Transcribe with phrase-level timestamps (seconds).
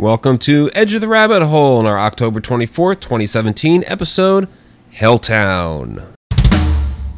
[0.00, 4.48] Welcome to Edge of the Rabbit Hole in our October 24th, 2017 episode,
[4.94, 6.14] Helltown.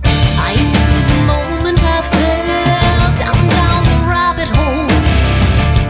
[0.03, 2.45] I knew the moment I fell
[3.17, 4.89] down, down the rabbit hole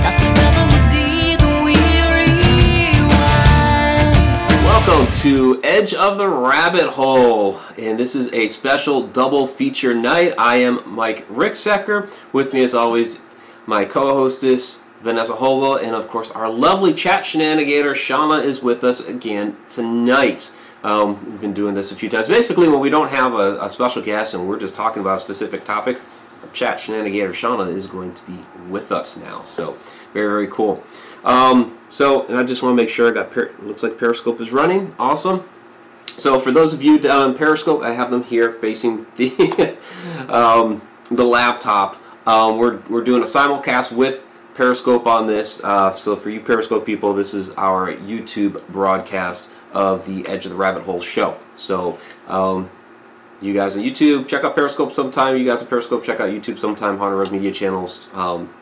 [0.03, 2.29] that forever would be the weary
[3.09, 4.63] one.
[4.67, 10.35] Welcome to Edge of the Rabbit Hole, and this is a special double feature night.
[10.37, 12.13] I am Mike Ricksecker.
[12.35, 13.19] With me, as always,
[13.65, 19.01] my co-hostess Vanessa Hogel, and of course our lovely chat shenanigator Shauna is with us
[19.01, 20.53] again tonight.
[20.85, 22.29] Um, we've been doing this a few times.
[22.29, 25.19] Basically, when we don't have a, a special guest and we're just talking about a
[25.19, 25.99] specific topic,
[26.53, 29.45] chat shenanigator Shauna is going to be with us now.
[29.45, 29.77] So
[30.13, 30.83] very very cool.
[31.25, 33.31] Um, so, and I just want to make sure I got.
[33.31, 34.95] Per- looks like Periscope is running.
[34.99, 35.45] Awesome.
[36.17, 39.77] So for those of you down on Periscope, I have them here facing the
[40.29, 41.97] um, the laptop.
[42.27, 44.25] Um, we're, we're doing a simulcast with
[44.55, 45.61] Periscope on this.
[45.63, 50.51] Uh, so for you Periscope people, this is our YouTube broadcast of the Edge of
[50.51, 51.39] the Rabbit Hole show.
[51.57, 52.69] So um,
[53.41, 55.37] you guys on YouTube, check out Periscope sometime.
[55.37, 56.99] You guys on Periscope, check out YouTube sometime.
[56.99, 58.07] Haunted Road Media channels.
[58.13, 58.53] Um,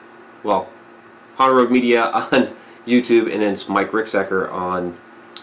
[0.42, 0.68] well,
[1.34, 2.54] Haunted Road Media on
[2.86, 4.96] YouTube, and then it's Mike Ricksecker on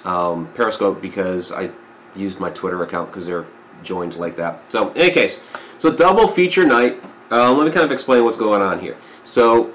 [0.06, 1.70] um, Periscope because I
[2.16, 3.45] used my Twitter account because they're
[3.84, 4.72] joined like that.
[4.72, 5.39] So, in any case,
[5.78, 7.02] so double feature night.
[7.30, 8.95] Um, let me kind of explain what's going on here.
[9.26, 9.73] So,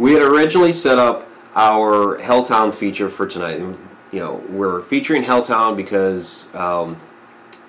[0.00, 3.58] we had originally set up our Helltown feature for tonight.
[3.58, 6.98] You know, we're featuring Helltown because um,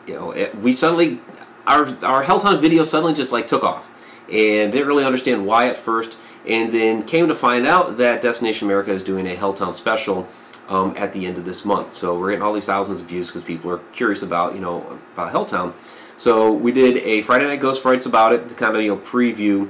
[0.07, 1.19] you know it, we suddenly
[1.67, 3.91] our our Helltown video suddenly just like took off
[4.31, 8.65] and didn't really understand why at first, and then came to find out that Destination
[8.65, 10.25] America is doing a Helltown special
[10.69, 11.93] um, at the end of this month.
[11.93, 14.77] So we're getting all these thousands of views because people are curious about you know
[15.13, 15.73] about Helltown.
[16.15, 19.01] So we did a Friday Night Ghost Frights about it to kind of you know
[19.01, 19.69] preview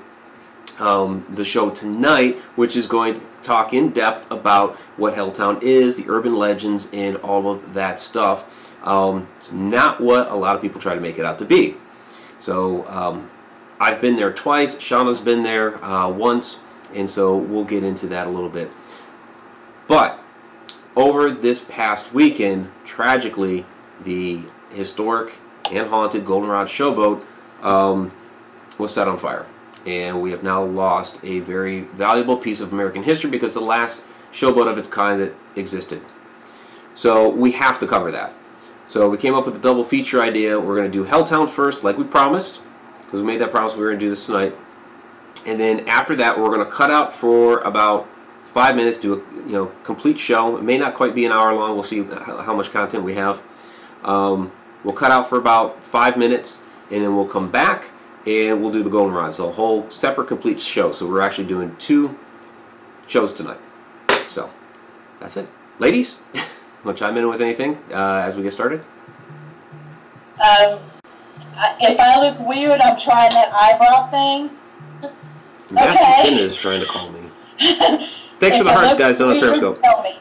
[0.82, 5.96] um, the show tonight, which is going to talk in depth about what Helltown is,
[5.96, 8.50] the urban legends, and all of that stuff.
[8.84, 11.76] Um, it's not what a lot of people try to make it out to be.
[12.40, 13.30] So um,
[13.80, 14.76] I've been there twice.
[14.76, 16.60] Shauna's been there uh, once,
[16.94, 18.72] and so we'll get into that a little bit.
[19.88, 20.20] But
[20.95, 23.66] over this past weekend, tragically,
[24.04, 24.42] the
[24.72, 25.36] historic
[25.72, 27.23] and haunted Goldenrod Showboat
[27.61, 28.11] um,
[28.80, 29.45] was set on fire.
[29.86, 34.03] And we have now lost a very valuable piece of American history because the last
[34.31, 36.02] showboat of its kind that existed.
[36.93, 38.33] So we have to cover that.
[38.89, 40.59] So we came up with a double feature idea.
[40.59, 42.59] We're going to do Helltown first, like we promised,
[43.05, 44.53] because we made that promise we were going to do this tonight.
[45.45, 48.08] And then after that, we're going to cut out for about
[48.43, 49.17] five minutes, do a
[49.48, 50.58] you know complete show.
[50.58, 51.73] It may not quite be an hour long.
[51.73, 53.42] We'll see how much content we have.
[54.03, 54.52] Um,
[54.83, 56.59] we'll cut out for about five minutes,
[56.92, 57.86] and then we'll come back
[58.26, 59.33] and we'll do the Goldenrod.
[59.33, 60.92] So a whole separate complete show.
[60.92, 62.17] So we're actually doing two
[63.08, 63.59] shows tonight.
[64.27, 64.49] So
[65.20, 65.48] that's it,
[65.80, 66.20] ladies.
[66.83, 68.80] Want to chime in with anything uh, as we get started?
[70.39, 70.80] Um,
[71.55, 74.49] I- if I look weird, I'm trying that eyebrow thing.
[75.70, 76.43] Matthew Okay.
[76.43, 77.20] Is trying to call me.
[78.39, 79.81] Thanks for the hearts, guys, on the Periscope.
[79.83, 80.17] Tell me.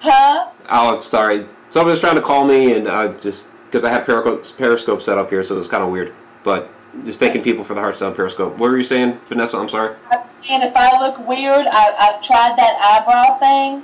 [0.00, 0.50] Huh?
[0.70, 1.46] Oh, sorry.
[1.70, 5.30] Somebody was trying to call me, and I just because I have Periscope set up
[5.30, 6.12] here, so it's kind of weird.
[6.44, 6.68] But
[7.04, 8.52] just thanking people for the hearts on Periscope.
[8.58, 9.58] What were you saying, Vanessa?
[9.58, 9.96] I'm sorry.
[10.10, 13.82] I'm saying if I look weird, I, I've tried that eyebrow thing.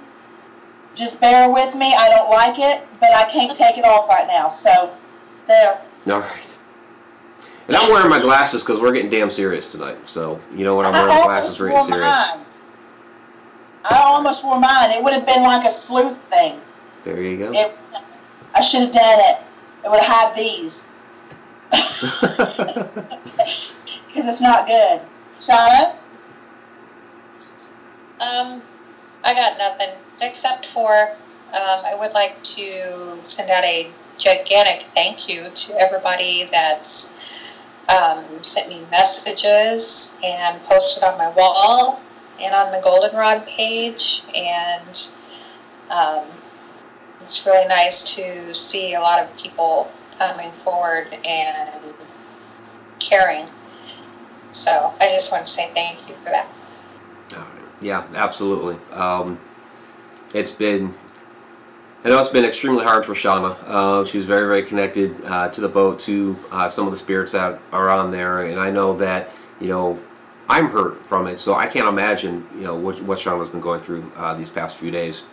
[0.94, 1.94] Just bear with me.
[1.94, 4.48] I don't like it, but I can't take it off right now.
[4.48, 4.94] So,
[5.46, 5.80] there.
[6.06, 6.58] All right.
[7.68, 9.98] And I'm wearing my glasses because we're getting damn serious tonight.
[10.08, 10.86] So you know what?
[10.86, 12.04] I'm wearing almost glasses, we're getting serious.
[12.04, 12.44] mine.
[13.90, 14.90] I almost wore mine.
[14.90, 16.60] It would have been like a sleuth thing.
[17.04, 17.52] There you go.
[17.52, 17.76] It,
[18.54, 19.38] I should have done it.
[19.84, 20.86] It would have had these.
[24.08, 25.02] Because it's not good.
[25.38, 25.94] Shauna?
[28.20, 28.62] Um,
[29.24, 29.90] I got nothing
[30.20, 31.10] except for
[31.52, 37.14] um, I would like to send out a gigantic thank you to everybody that's
[37.88, 42.02] um, sent me messages and posted on my wall
[42.40, 44.24] and on the Goldenrod page.
[44.34, 45.08] And
[45.90, 46.24] um,
[47.22, 51.70] it's really nice to see a lot of people coming forward and
[52.98, 53.46] caring.
[54.50, 56.48] So I just want to say thank you for that.
[57.80, 58.76] Yeah, absolutely.
[58.92, 59.38] Um,
[60.34, 60.94] it's been,
[62.04, 63.56] I know it's been extremely hard for Shauna.
[63.64, 66.96] Uh, she was very, very connected uh, to the boat, to uh, some of the
[66.96, 69.30] spirits that are on there, and I know that
[69.60, 69.98] you know
[70.48, 71.38] I'm hurt from it.
[71.38, 74.76] So I can't imagine you know what what Shauna's been going through uh, these past
[74.76, 75.24] few days.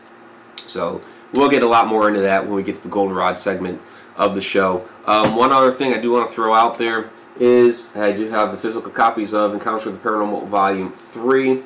[0.67, 1.01] So
[1.33, 3.81] we'll get a lot more into that when we get to the Goldenrod segment
[4.17, 4.87] of the show.
[5.05, 7.09] Um, one other thing I do want to throw out there
[7.39, 11.63] is I do have the physical copies of Encounters with the Paranormal Volume 3,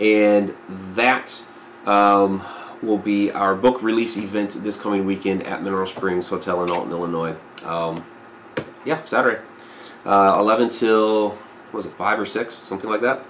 [0.00, 0.54] and
[0.94, 1.42] that
[1.86, 2.42] um,
[2.82, 6.92] will be our book release event this coming weekend at Mineral Springs Hotel in Alton,
[6.92, 7.34] Illinois.
[7.64, 8.04] Um,
[8.84, 9.40] yeah, Saturday,
[10.04, 13.24] uh, 11 till what was it five or six, something like that.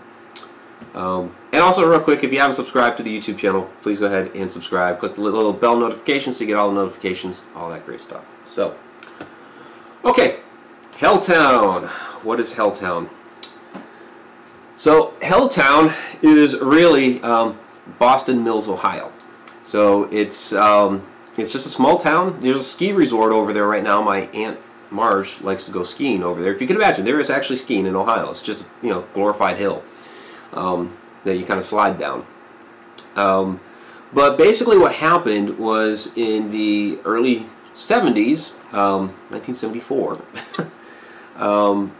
[0.95, 4.07] Um, and also, real quick, if you haven't subscribed to the YouTube channel, please go
[4.07, 4.99] ahead and subscribe.
[4.99, 8.25] Click the little bell notifications you get all the notifications, all that great stuff.
[8.47, 8.77] So,
[10.05, 10.37] okay,
[10.93, 11.89] Helltown.
[12.25, 13.09] What is Helltown?
[14.77, 17.59] So, Helltown is really um,
[17.99, 19.13] Boston Mills, Ohio.
[19.67, 21.05] So it's um,
[21.37, 22.39] it's just a small town.
[22.41, 24.01] There's a ski resort over there right now.
[24.01, 24.59] My aunt
[24.91, 26.55] Marge likes to go skiing over there.
[26.55, 28.31] If you can imagine, there is actually skiing in Ohio.
[28.31, 29.83] It's just you know glorified hill
[30.53, 32.27] um, that you kind of slide down.
[33.17, 33.61] Um,
[34.13, 40.21] but basically, what happened was in the early 70s, um, 1974,
[41.37, 41.93] um,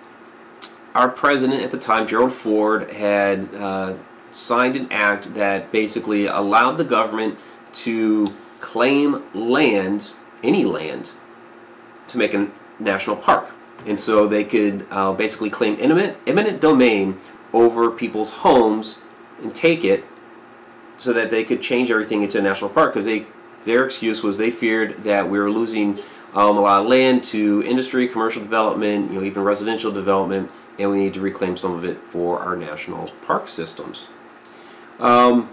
[0.95, 3.95] our president at the time, Gerald Ford, had uh,
[4.31, 7.39] signed an act that basically allowed the government
[7.73, 11.13] to claim land, any land,
[12.09, 13.51] to make a national park.
[13.87, 17.21] And so they could uh, basically claim eminent, eminent domain
[17.57, 18.99] over people's homes
[19.43, 20.05] and take it
[20.99, 23.25] so that they could change everything into a national park because they
[23.65, 25.99] their excuse was they feared that we were losing
[26.35, 30.91] um, a lot of land to industry, commercial development, you know, even residential development, and
[30.91, 34.07] we need to reclaim some of it for our national park systems.
[35.01, 35.49] Um,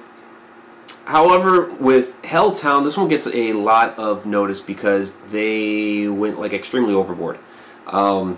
[1.06, 6.94] however, with Helltown, this one gets a lot of notice because they went like extremely
[6.94, 7.40] overboard.
[7.88, 8.38] Um,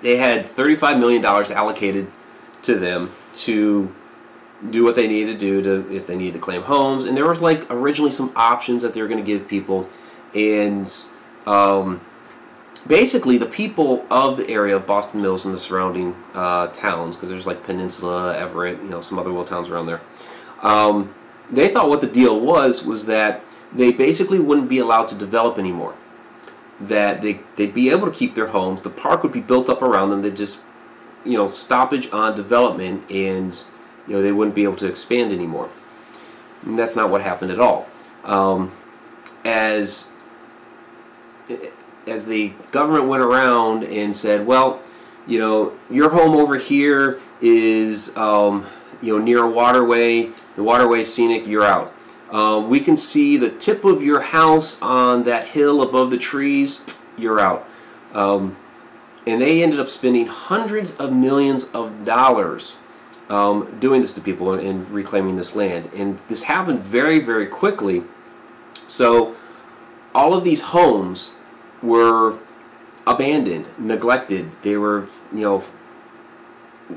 [0.00, 2.10] they had $35 million allocated
[2.62, 3.92] to them to
[4.70, 7.04] do what they needed to do to if they needed to claim homes.
[7.04, 9.88] And there was like originally some options that they were going to give people.
[10.34, 10.92] And
[11.46, 12.00] um,
[12.86, 17.28] basically the people of the area of boston mills and the surrounding uh, towns because
[17.28, 20.00] there's like peninsula everett you know some other little towns around there
[20.62, 21.12] um,
[21.50, 23.42] they thought what the deal was was that
[23.72, 25.94] they basically wouldn't be allowed to develop anymore.
[26.80, 28.80] That they, they'd be able to keep their homes.
[28.80, 30.22] The park would be built up around them.
[30.22, 30.60] They'd just
[31.24, 33.64] you know stoppage on development and
[34.06, 35.68] you know they wouldn't be able to expand anymore.
[36.64, 37.86] And that's not what happened at all.
[38.24, 38.72] Um,
[39.44, 40.06] as
[42.06, 44.80] as the government went around and said, well,
[45.26, 48.66] you know, your home over here is um,
[49.00, 50.30] you know near a waterway.
[50.56, 51.46] The waterway scenic.
[51.46, 51.94] You're out.
[52.30, 56.80] Uh, we can see the tip of your house on that hill above the trees.
[57.16, 57.66] You're out.
[58.12, 58.56] Um,
[59.30, 62.76] and they ended up spending hundreds of millions of dollars
[63.28, 65.88] um, doing this to people and, and, reclaiming this land.
[65.94, 68.02] And this happened very, very quickly.
[68.88, 69.36] So
[70.12, 71.30] all of these homes
[71.80, 72.38] were
[73.06, 74.50] abandoned, neglected.
[74.62, 75.64] They were, you know,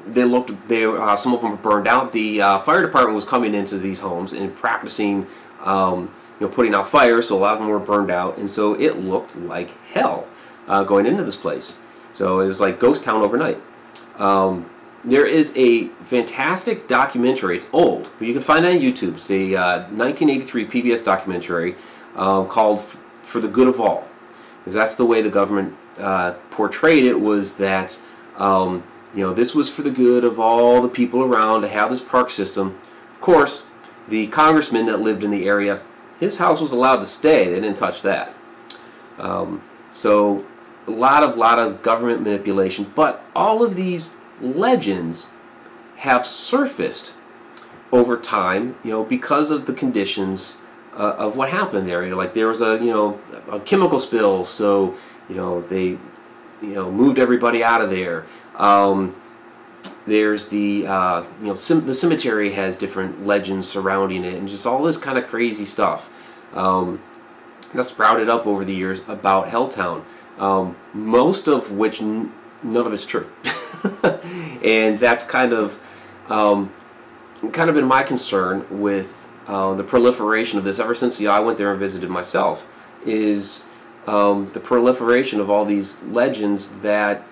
[0.07, 0.67] they looked.
[0.67, 2.11] They uh, some of them were burned out.
[2.11, 5.27] The uh, fire department was coming into these homes and practicing,
[5.61, 7.27] um, you know, putting out fires.
[7.27, 10.27] So a lot of them were burned out, and so it looked like hell
[10.67, 11.75] uh, going into this place.
[12.13, 13.59] So it was like ghost town overnight.
[14.17, 14.69] Um,
[15.03, 17.57] there is a fantastic documentary.
[17.57, 19.15] It's old, but you can find it on YouTube.
[19.15, 21.75] It's a uh, 1983 PBS documentary
[22.15, 22.81] um, called
[23.21, 24.07] "For the Good of All,"
[24.59, 27.19] because that's the way the government uh, portrayed it.
[27.19, 27.99] Was that
[28.37, 28.83] um,
[29.13, 32.01] you know this was for the good of all the people around to have this
[32.01, 32.79] park system.
[33.11, 33.63] Of course,
[34.07, 35.81] the congressman that lived in the area,
[36.19, 37.49] his house was allowed to stay.
[37.49, 38.33] They didn't touch that.
[39.17, 40.45] Um, so
[40.87, 44.11] a lot of lot of government manipulation, but all of these
[44.41, 45.29] legends
[45.97, 47.13] have surfaced
[47.91, 50.57] over time, you know, because of the conditions
[50.97, 52.03] uh, of what happened there.
[52.03, 53.19] You know, like there was a you know
[53.51, 54.95] a chemical spill, so
[55.29, 55.97] you know they
[56.61, 58.25] you know moved everybody out of there.
[58.57, 59.15] Um,
[60.05, 64.83] there's the uh, you know the cemetery has different legends surrounding it, and just all
[64.83, 66.09] this kind of crazy stuff
[66.53, 67.01] um,
[67.73, 70.03] that sprouted up over the years about Helltown.
[70.43, 72.29] Um, most of which n-
[72.63, 73.29] none of it's true.
[74.61, 75.79] and that's kind of
[76.29, 76.69] um,
[77.53, 81.39] kind of been my concern with uh, the proliferation of this ever since know, I
[81.39, 82.67] went there and visited myself
[83.05, 83.63] is
[84.05, 87.23] um, the proliferation of all these legends that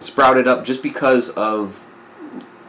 [0.00, 1.84] sprouted up just because of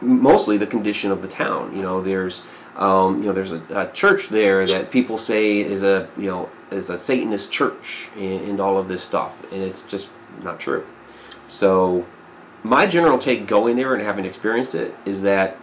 [0.02, 1.74] mostly the condition of the town.
[1.74, 2.42] You know, there's
[2.80, 6.48] um, you know there's a, a, church there that people say is a you know
[6.70, 10.08] is a Satanist church and, and all of this stuff, and it's just
[10.42, 10.84] not true.
[11.46, 12.06] So
[12.62, 15.56] my general take going there and having experienced it is that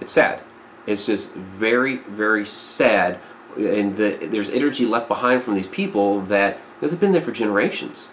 [0.00, 0.40] it's sad.
[0.86, 3.18] It's just very, very sad,
[3.56, 8.10] and the, there's energy left behind from these people that they've been there for generations.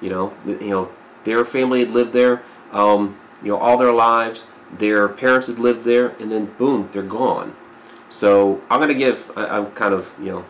[0.00, 0.90] You know, you know,
[1.24, 4.44] their family had lived there, um, you know, all their lives.
[4.72, 7.54] Their parents had lived there, and then boom, they're gone.
[8.08, 9.30] So I'm gonna give.
[9.36, 10.44] I, I'm kind of you know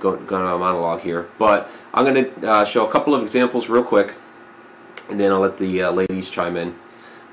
[0.00, 3.68] going going on a monologue here, but I'm gonna uh, show a couple of examples
[3.68, 4.14] real quick,
[5.08, 6.74] and then I'll let the uh, ladies chime in.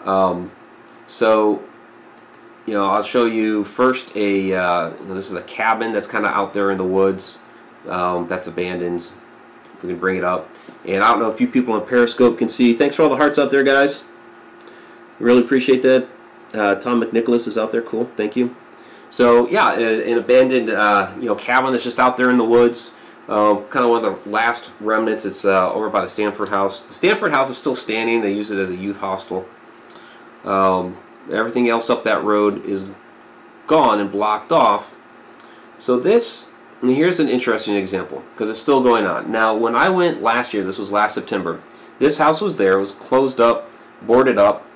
[0.03, 0.51] Um,
[1.07, 1.63] so
[2.65, 4.53] you know I'll show you first a.
[4.53, 7.37] Uh, this is a cabin that's kind of out there in the woods.
[7.87, 9.11] Um, that's abandoned.
[9.75, 10.49] If we can bring it up.
[10.85, 12.73] And I don't know if you people on Periscope can see.
[12.73, 14.03] Thanks for all the hearts out there, guys.
[15.19, 16.07] Really appreciate that.
[16.53, 17.81] Uh, Tom McNicholas is out there.
[17.81, 18.09] Cool.
[18.15, 18.55] Thank you.
[19.09, 22.93] So yeah, an abandoned uh, you know cabin that's just out there in the woods.
[23.27, 25.25] Um, kind of one of the last remnants.
[25.25, 26.81] It's uh, over by the Stanford House.
[26.89, 28.21] Stanford House is still standing.
[28.21, 29.47] They use it as a youth hostel.
[30.45, 30.97] Um,
[31.31, 32.85] everything else up that road is
[33.65, 34.95] gone and blocked off.
[35.77, 36.45] So this,
[36.81, 39.31] here's an interesting example because it's still going on.
[39.31, 41.61] Now, when I went last year, this was last September.
[41.99, 42.77] This house was there.
[42.77, 43.69] It was closed up,
[44.01, 44.66] boarded up.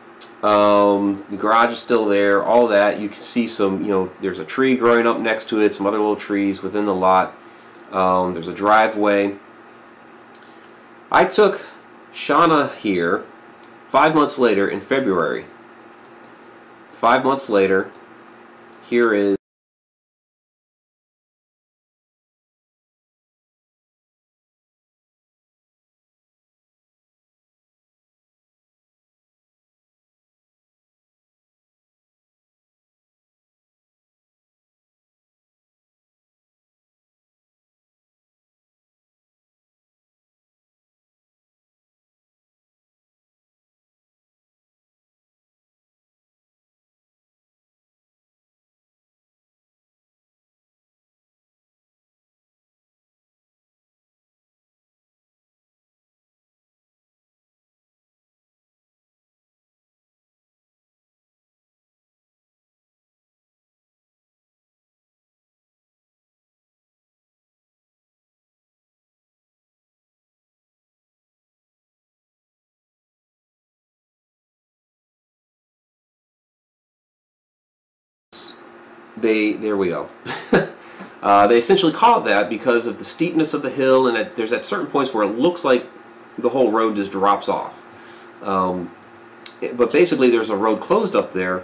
[0.43, 2.43] Um, the garage is still there.
[2.43, 3.81] All that you can see some.
[3.83, 5.74] You know, there's a tree growing up next to it.
[5.74, 7.36] Some other little trees within the lot.
[7.91, 9.36] Um, there's a driveway.
[11.12, 11.65] I took
[12.13, 13.24] Shauna here
[13.89, 15.45] five months later in February.
[16.91, 17.91] Five months later,
[18.88, 19.40] here is.
[79.21, 80.09] They there we go.
[81.21, 84.35] uh, they essentially call it that because of the steepness of the hill, and at,
[84.35, 85.85] there's at certain points where it looks like
[86.37, 87.83] the whole road just drops off.
[88.43, 88.91] Um,
[89.61, 91.63] it- but basically, there's a road closed up there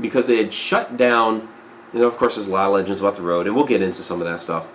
[0.00, 1.48] because they had shut down.
[1.92, 3.82] You know, of course, there's a lot of legends about the road, and we'll get
[3.82, 4.66] into some of that stuff.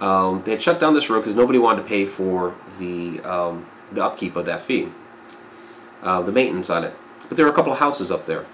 [0.00, 3.66] Um, they had shut down this road because nobody wanted to pay for the um,
[3.92, 4.88] the upkeep of that fee,
[6.02, 6.94] uh, the maintenance on it.
[7.28, 8.46] But there were a couple of houses up there.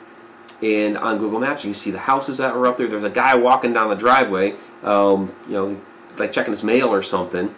[0.62, 2.86] And on Google Maps, you can see the houses that were up there.
[2.86, 5.80] There's a guy walking down the driveway, um, you know,
[6.18, 7.54] like checking his mail or something.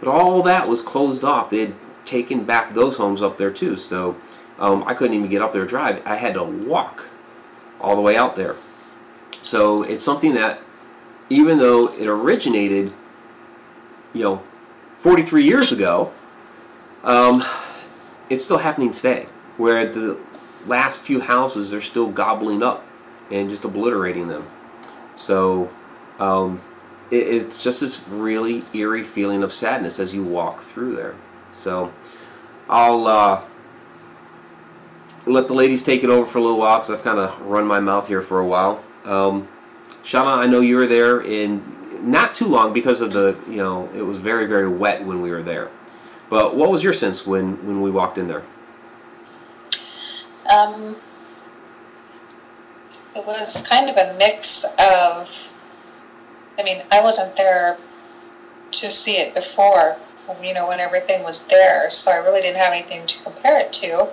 [0.00, 1.50] But all that was closed off.
[1.50, 1.74] They had
[2.04, 3.76] taken back those homes up there too.
[3.76, 4.16] So
[4.58, 6.02] um, I couldn't even get up there to drive.
[6.06, 7.08] I had to walk
[7.80, 8.56] all the way out there.
[9.42, 10.60] So it's something that,
[11.30, 12.92] even though it originated,
[14.12, 14.42] you know,
[14.98, 16.12] 43 years ago,
[17.04, 17.42] um,
[18.28, 19.26] it's still happening today.
[19.56, 20.18] Where the
[20.66, 22.86] last few houses they're still gobbling up
[23.30, 24.46] and just obliterating them.
[25.16, 25.70] So
[26.18, 26.60] um,
[27.10, 31.14] it, it's just this really eerie feeling of sadness as you walk through there.
[31.52, 31.92] So
[32.68, 33.42] I'll uh,
[35.26, 37.66] let the ladies take it over for a little while because I've kind of run
[37.66, 38.82] my mouth here for a while.
[39.04, 39.48] Um,
[40.02, 41.62] Shauna, I know you were there in
[42.02, 45.30] not too long because of the you know it was very very wet when we
[45.30, 45.70] were there.
[46.28, 48.44] But what was your sense when when we walked in there?
[50.50, 50.96] Um,
[53.14, 55.54] it was kind of a mix of,
[56.58, 57.76] I mean, I wasn't there
[58.72, 59.96] to see it before,
[60.42, 63.72] you know, when everything was there, so I really didn't have anything to compare it
[63.74, 64.08] to.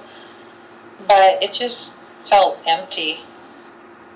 [1.08, 3.20] But it just felt empty,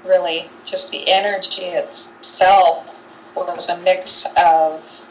[0.05, 0.49] really.
[0.65, 2.97] Just the energy itself
[3.35, 5.07] was a mix of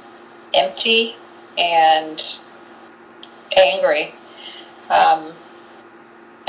[0.53, 1.17] empty
[1.57, 2.39] and
[3.57, 4.15] angry.
[4.91, 5.33] Um,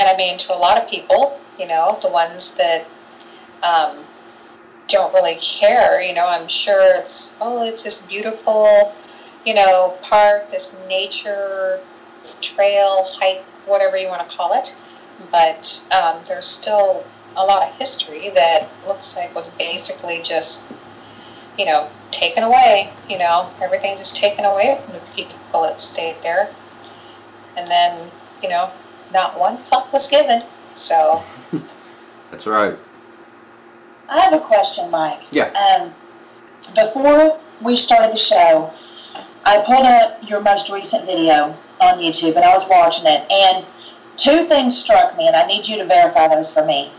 [0.02, 2.84] and I mean, to a lot of people, you know, the ones that
[3.62, 3.98] um,
[4.88, 8.92] don't really care, you know, I'm sure it's, oh, it's this beautiful,
[9.46, 11.78] you know, park, this nature
[12.40, 14.74] trail, hike, whatever you want to call it.
[15.30, 17.04] But um, there's still
[17.36, 20.66] a lot of history that looks like was basically just,
[21.56, 26.16] you know, taken away, you know, everything just taken away from the people that stayed
[26.24, 26.50] there.
[27.56, 28.10] And then,
[28.42, 28.72] you know,
[29.12, 30.42] not one fuck was given.
[30.74, 31.22] So,
[32.30, 32.76] That's right.
[34.08, 35.22] I have a question, Mike.
[35.30, 35.52] Yeah.
[35.52, 35.92] Um,
[36.74, 38.72] before we started the show,
[39.44, 43.66] I pulled up your most recent video on YouTube and I was watching it, and
[44.16, 46.90] two things struck me, and I need you to verify those for me.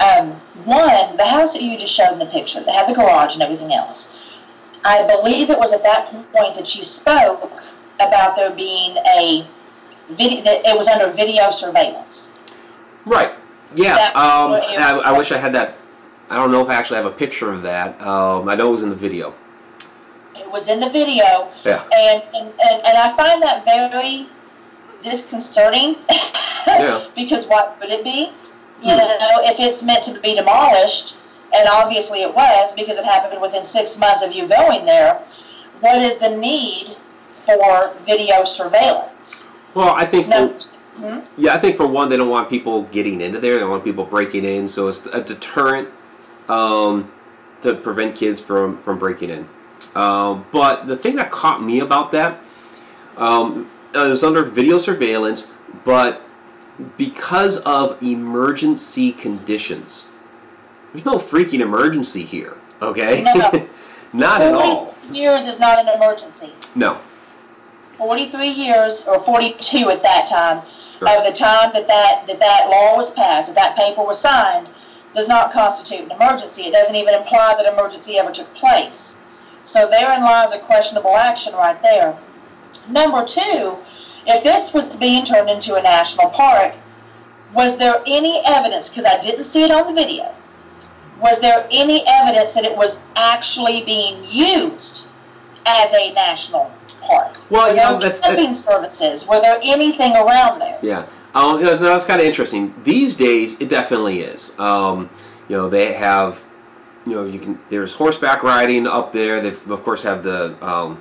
[0.00, 0.32] Um,
[0.64, 3.42] one, the house that you just showed in the picture, that had the garage and
[3.42, 4.18] everything else.
[4.84, 7.62] I believe it was at that point that she spoke
[8.00, 9.46] about there being a
[10.14, 12.32] video that it was under video surveillance.
[13.04, 13.32] Right.
[13.74, 13.94] Yeah.
[14.14, 15.76] Um, I, I wish I had that.
[16.30, 18.00] I don't know if I actually have a picture of that.
[18.00, 19.34] Um, I know it was in the video.
[20.36, 21.84] It was in the video, Yeah.
[21.94, 24.26] and and, and, and I find that very
[25.02, 25.96] disconcerting.
[26.66, 27.04] Yeah.
[27.14, 28.30] because what would it be?
[28.82, 28.98] You Hmm.
[28.98, 31.14] know, if it's meant to be demolished,
[31.54, 35.20] and obviously it was because it happened within six months of you going there.
[35.80, 36.96] What is the need
[37.32, 39.46] for video surveillance?
[39.74, 40.28] Well, I think.
[40.28, 40.54] No.
[40.54, 41.20] For, Hmm?
[41.38, 43.54] yeah, I think for one, they don't want people getting into there.
[43.54, 45.88] They don't want people breaking in, so it's a deterrent
[46.50, 47.10] um,
[47.62, 49.48] to prevent kids from from breaking in.
[49.94, 52.38] Um, but the thing that caught me about that,
[53.16, 55.46] um, it was under video surveillance,
[55.82, 56.20] but
[56.98, 60.08] because of emergency conditions.
[60.92, 63.22] There's no freaking emergency here, okay?
[63.22, 63.68] No.
[64.12, 64.86] Not at all.
[64.92, 66.52] 43 years is not an emergency.
[66.74, 66.98] No.
[67.98, 70.62] 43 years, or 42 at that time,
[70.98, 71.18] Sure.
[71.18, 74.68] of the time that that, that that law was passed, that that paper was signed,
[75.14, 76.62] does not constitute an emergency.
[76.62, 79.18] It doesn't even imply that emergency ever took place.
[79.64, 82.16] So therein lies a questionable action right there.
[82.88, 83.76] Number two,
[84.26, 86.74] if this was being turned into a national park,
[87.52, 90.34] was there any evidence, because I didn't see it on the video,
[91.20, 95.04] was there any evidence that it was actually being used
[95.66, 96.72] as a national
[97.02, 97.32] park?
[97.50, 99.26] Well, Were you know, there that's- that- camping services?
[99.26, 100.78] Were there anything around there?
[100.82, 101.04] Yeah,
[101.34, 102.74] um, you know, that's kind of interesting.
[102.84, 104.52] These days, it definitely is.
[104.58, 105.10] Um,
[105.48, 106.44] you know, they have,
[107.06, 107.58] you know, you can.
[107.70, 109.40] There's horseback riding up there.
[109.40, 111.00] They of course have the um,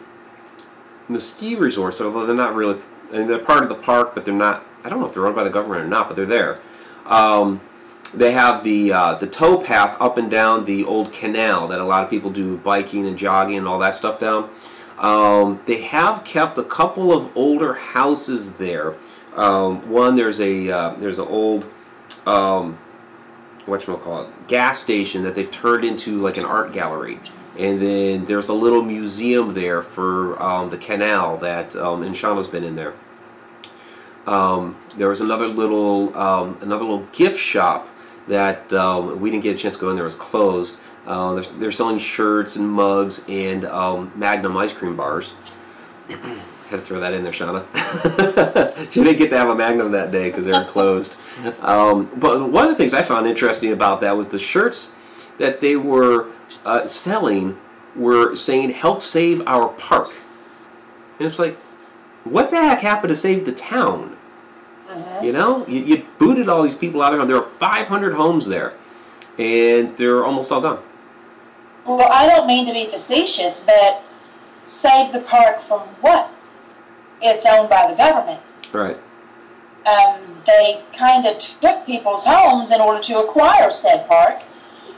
[1.10, 2.80] the ski resorts, although they're not really.
[3.14, 4.64] I mean, they're part of the park, but they're not.
[4.84, 6.60] I don't know if they're run by the government or not, but they're there.
[7.06, 7.62] Um,
[8.14, 11.84] they have the uh, the tow path up and down the old canal that a
[11.86, 14.50] lot of people do biking and jogging and all that stuff down.
[15.02, 18.94] Um, they have kept a couple of older houses there.
[19.36, 21.68] Um, one there's a uh, there's an old
[22.28, 22.78] um,
[23.66, 27.20] what call it gas station that they've turned into like an art gallery,
[27.58, 32.64] and then there's a little museum there for um, the canal that um, Inshana's been
[32.64, 32.94] in there.
[34.28, 37.88] Um, there was another little um, another little gift shop
[38.28, 40.06] that um, we didn't get a chance to go in there.
[40.06, 40.78] It was closed.
[41.06, 45.34] Uh, they're, they're selling shirts and mugs and um, Magnum ice cream bars.
[46.08, 47.66] Had to throw that in there, Shauna.
[48.92, 51.16] she didn't get to have a Magnum that day because they were closed.
[51.62, 54.94] Um, but one of the things I found interesting about that was the shirts
[55.38, 56.28] that they were
[56.66, 57.58] uh, selling
[57.96, 60.12] were saying "Help save our park,"
[61.20, 61.56] and it's like,
[62.24, 64.16] what the heck happened to save the town?
[64.88, 65.24] Mhm.
[65.24, 67.22] You know, you, you booted all these people out of there.
[67.22, 68.74] And there are 500 homes there,
[69.38, 70.80] and they're almost all gone.
[71.98, 74.02] Well, I don't mean to be facetious, but
[74.64, 76.32] save the park from what?
[77.22, 78.42] It's owned by the government.
[78.72, 78.98] Right.
[79.86, 84.44] Um, they kind of took people's homes in order to acquire said park.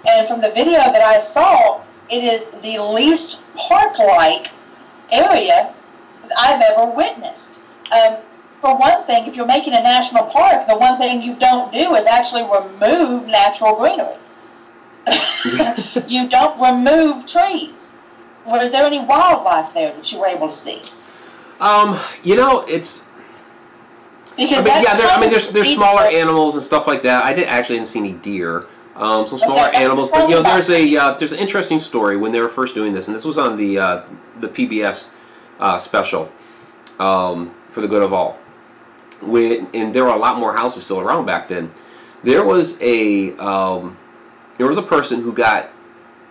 [0.07, 4.51] And from the video that I saw, it is the least park-like
[5.11, 5.73] area
[6.39, 7.59] I've ever witnessed.
[7.91, 8.17] Um,
[8.61, 11.95] for one thing, if you're making a national park, the one thing you don't do
[11.95, 14.15] is actually remove natural greenery.
[16.07, 17.93] you don't remove trees.
[18.45, 20.81] Was there any wildlife there that you were able to see?
[21.59, 23.03] Um, you know, it's.
[24.35, 27.03] Because I mean, yeah, there, I mean, there's there's the- smaller animals and stuff like
[27.03, 27.23] that.
[27.23, 28.65] I did actually didn't see any deer.
[28.95, 32.31] Um, some smaller animals, but you know, there's a uh, there's an interesting story when
[32.31, 34.05] they were first doing this, and this was on the uh,
[34.39, 35.09] the PBS
[35.59, 36.31] uh, special
[36.99, 38.37] um, for the good of all.
[39.21, 41.71] When and there were a lot more houses still around back then.
[42.23, 43.97] There was a um,
[44.57, 45.69] there was a person who got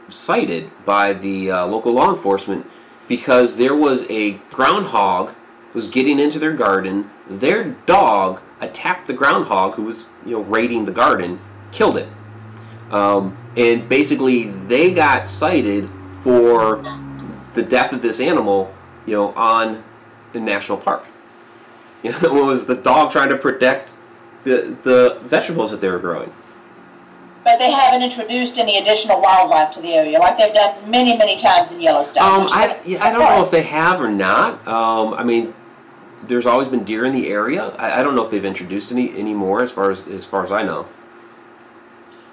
[0.09, 2.67] cited by the uh, local law enforcement
[3.09, 5.35] because there was a groundhog
[5.75, 7.11] was getting into their garden.
[7.29, 11.41] Their dog attacked the groundhog who was you know raiding the garden,
[11.73, 12.09] killed it,
[12.91, 15.89] um, and basically they got cited
[16.23, 16.83] for
[17.55, 18.73] the death of this animal,
[19.07, 19.83] you know, on
[20.33, 21.07] the national park.
[22.03, 23.95] You know, it was the dog trying to protect
[24.43, 26.33] the the vegetables that they were growing.
[27.45, 31.37] But they haven't introduced any additional wildlife to the area, like they've done many, many
[31.37, 32.23] times in Yellowstone.
[32.23, 34.67] Um, I, yeah, I don't know if they have or not.
[34.69, 35.53] Um, I mean,
[36.23, 37.65] there's always been deer in the area.
[37.79, 40.45] I, I don't know if they've introduced any any more, as far as as far
[40.45, 40.89] as I know.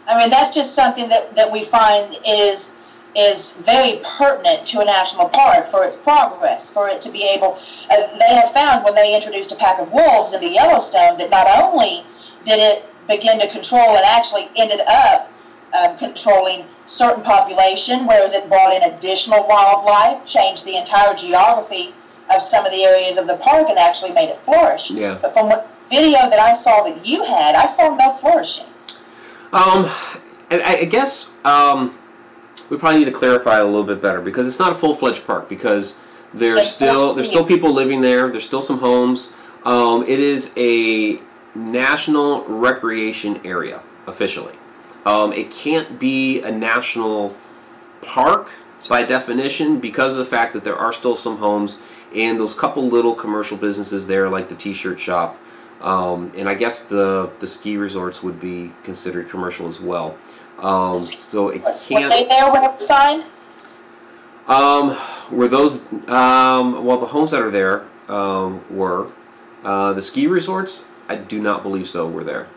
[0.08, 2.72] I mean, that's just something that, that we find is
[3.15, 7.58] is very pertinent to a national park for its progress, for it to be able.
[7.89, 11.48] Uh, they have found when they introduced a pack of wolves into Yellowstone that not
[11.48, 12.04] only
[12.45, 15.32] did it begin to control and actually ended up
[15.74, 21.93] um, controlling certain population, whereas it brought in additional wildlife, changed the entire geography
[22.34, 24.91] of some of the areas of the park, and actually made it flourish.
[24.91, 25.17] Yeah.
[25.22, 28.67] But from what video that I saw that you had, I saw no flourishing.
[29.52, 29.89] Um,
[30.52, 31.98] and I, I guess um,
[32.69, 35.26] we probably need to clarify a little bit better because it's not a full fledged
[35.26, 35.95] park because
[36.34, 38.30] there's still there's still people living there.
[38.30, 39.32] There's still some homes.
[39.65, 41.19] Um, it is a
[41.60, 44.54] national recreation area officially.
[45.06, 47.36] Um, it can't be a national
[48.02, 48.50] park
[48.88, 51.80] by definition because of the fact that there are still some homes
[52.15, 55.38] and those couple little commercial businesses there like the t-shirt shop
[55.82, 60.17] um, and i guess the the ski resorts would be considered commercial as well
[60.60, 62.06] um, so it can't.
[62.06, 63.26] Were they there when it was signed?
[64.48, 64.98] um,
[65.32, 65.78] were those
[66.10, 69.08] um, well the homes that are there um, were
[69.63, 72.48] uh, the ski resorts i do not believe so were there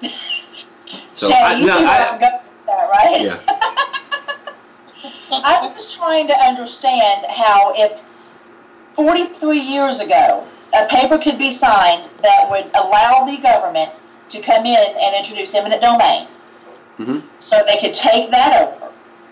[1.14, 3.20] so Shannon, I, you no, see where I- I'm going with that, right?
[3.22, 3.38] yeah
[5.44, 8.02] I'm just trying to understand how if
[8.94, 13.90] 43 years ago a paper could be signed that would allow the government
[14.30, 16.26] to come in and introduce eminent domain,
[16.98, 17.22] Mhm.
[17.40, 18.88] so they could take that over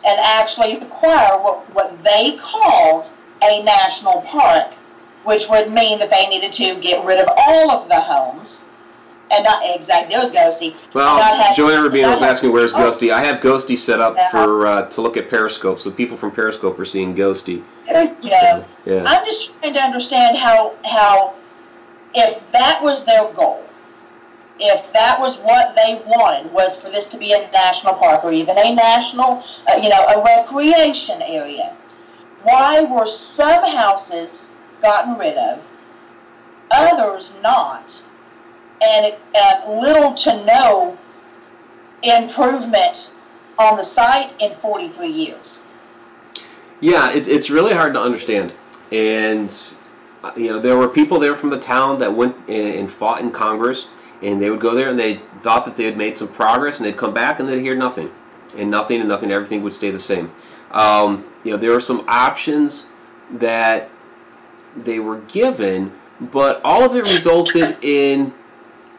[0.07, 3.11] and actually acquire what, what they called
[3.43, 4.69] a national park,
[5.25, 8.65] which would mean that they needed to get rid of all of the homes
[9.31, 10.75] and not exactly there's ghosty.
[10.93, 12.79] Well, have- Joanna Rubino was asking where's Oh.
[12.79, 13.13] Ghosty.
[13.13, 14.31] I have Ghosty set up Yeah.
[14.31, 17.63] for uh, to look at Periscope, so people from Periscope are seeing Ghosty.
[17.89, 18.65] There you.
[18.85, 19.03] Yeah.
[19.07, 21.33] I'm just trying to understand how how
[22.15, 23.63] if that was their goal,
[24.61, 28.31] if that was what they wanted was for this to be a national park or
[28.33, 31.73] even a national, uh, you know, a recreation area,
[32.45, 34.53] why were some houses
[34.85, 35.69] gotten rid of,
[36.71, 38.03] others not,
[38.81, 40.97] and uh, little to no
[42.05, 43.11] improvement
[43.59, 45.65] on the site in 43 years?
[46.81, 48.53] Yeah, it, it's really hard to understand.
[48.93, 49.51] And,
[50.23, 53.21] uh, you know, there were people there from the town that went and, and fought
[53.21, 53.89] in Congress,
[54.23, 56.87] and they would go there and they thought that they had made some progress, and
[56.87, 58.11] they'd come back and they'd hear nothing.
[58.57, 60.31] And nothing and nothing, everything would stay the same.
[60.71, 62.87] Um, you know, there are some options
[63.33, 63.89] that
[64.77, 68.33] they were given, but all of it resulted in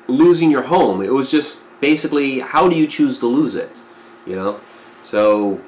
[0.07, 1.01] losing your home.
[1.01, 3.77] It was just basically how do you choose to lose it?
[4.25, 4.59] You know?
[5.03, 5.61] So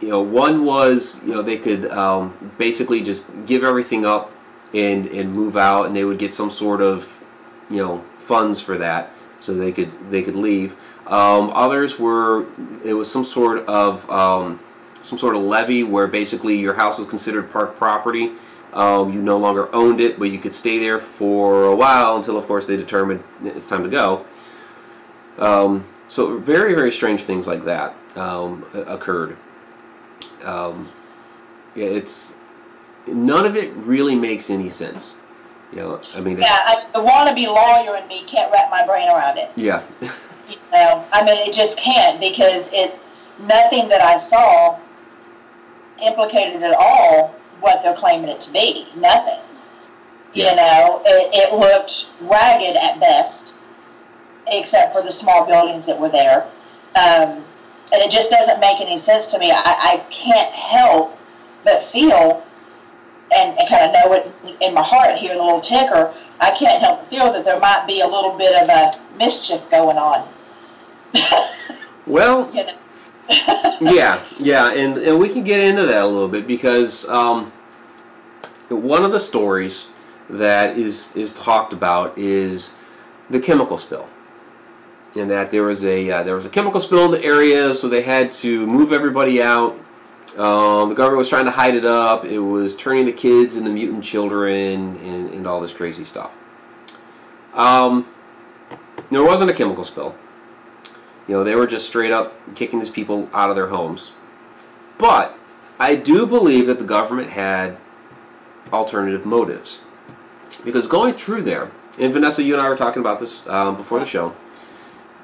[0.00, 4.30] you know, one was you know they could um, basically just give everything up
[4.74, 7.22] and and move out, and they would get some sort of
[7.70, 10.76] you know funds for that, so they could they could leave.
[11.06, 12.46] Um, others were
[12.84, 14.60] it was some sort of um,
[15.02, 18.32] some sort of levy where basically your house was considered park property.
[18.74, 22.36] Um, you no longer owned it, but you could stay there for a while until,
[22.36, 24.26] of course, they determined it's time to go.
[25.38, 29.36] Um, so very very strange things like that um, occurred
[30.44, 30.88] um,
[31.74, 32.34] it's
[33.06, 35.16] none of it really makes any sense.
[35.72, 39.08] You know, I mean, Yeah, I, the wannabe lawyer in me can't wrap my brain
[39.08, 39.50] around it.
[39.56, 39.82] yeah,
[40.48, 42.98] You know, I mean, it just can't because it
[43.40, 44.78] nothing that I saw
[46.04, 47.34] implicated at all
[47.64, 48.86] what they're claiming it to be.
[48.96, 49.40] Nothing.
[50.32, 50.50] Yeah.
[50.50, 53.54] You know, it, it looked ragged at best,
[54.48, 56.44] except for the small buildings that were there.
[56.96, 57.44] Um,
[57.92, 59.50] and it just doesn't make any sense to me.
[59.50, 61.18] I, I can't help
[61.64, 62.44] but feel
[63.34, 66.12] and, and kind of know it in my heart, hear the little ticker.
[66.40, 69.68] I can't help but feel that there might be a little bit of a mischief
[69.70, 70.28] going on.
[72.06, 72.74] well, you know.
[73.28, 77.50] Yeah, yeah, and, and we can get into that a little bit because um,
[78.68, 79.86] one of the stories
[80.28, 82.72] that is is talked about is
[83.30, 84.08] the chemical spill,
[85.16, 87.88] and that there was a uh, there was a chemical spill in the area, so
[87.88, 89.72] they had to move everybody out.
[90.36, 92.24] Um, the government was trying to hide it up.
[92.24, 96.36] It was turning the kids into mutant children and, and all this crazy stuff.
[97.54, 98.06] Um,
[99.12, 100.14] there wasn't a chemical spill.
[101.26, 104.12] You know, they were just straight up kicking these people out of their homes.
[104.98, 105.36] But
[105.78, 107.76] I do believe that the government had
[108.72, 109.80] alternative motives.
[110.64, 113.98] Because going through there, and Vanessa, you and I were talking about this um, before
[113.98, 114.34] the show,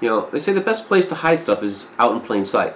[0.00, 2.74] you know, they say the best place to hide stuff is out in plain sight.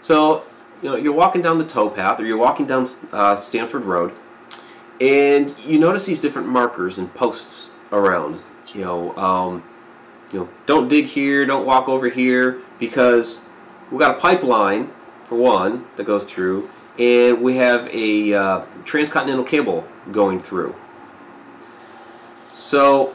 [0.00, 0.42] So,
[0.82, 4.12] you know, you're walking down the towpath or you're walking down uh, Stanford Road,
[5.00, 8.44] and you notice these different markers and posts around.
[8.74, 9.62] You know, um,
[10.32, 13.40] you know, don't dig here, don't walk over here, because
[13.90, 14.90] we've got a pipeline
[15.26, 16.68] for one that goes through,
[16.98, 20.74] and we have a uh, transcontinental cable going through.
[22.52, 23.14] So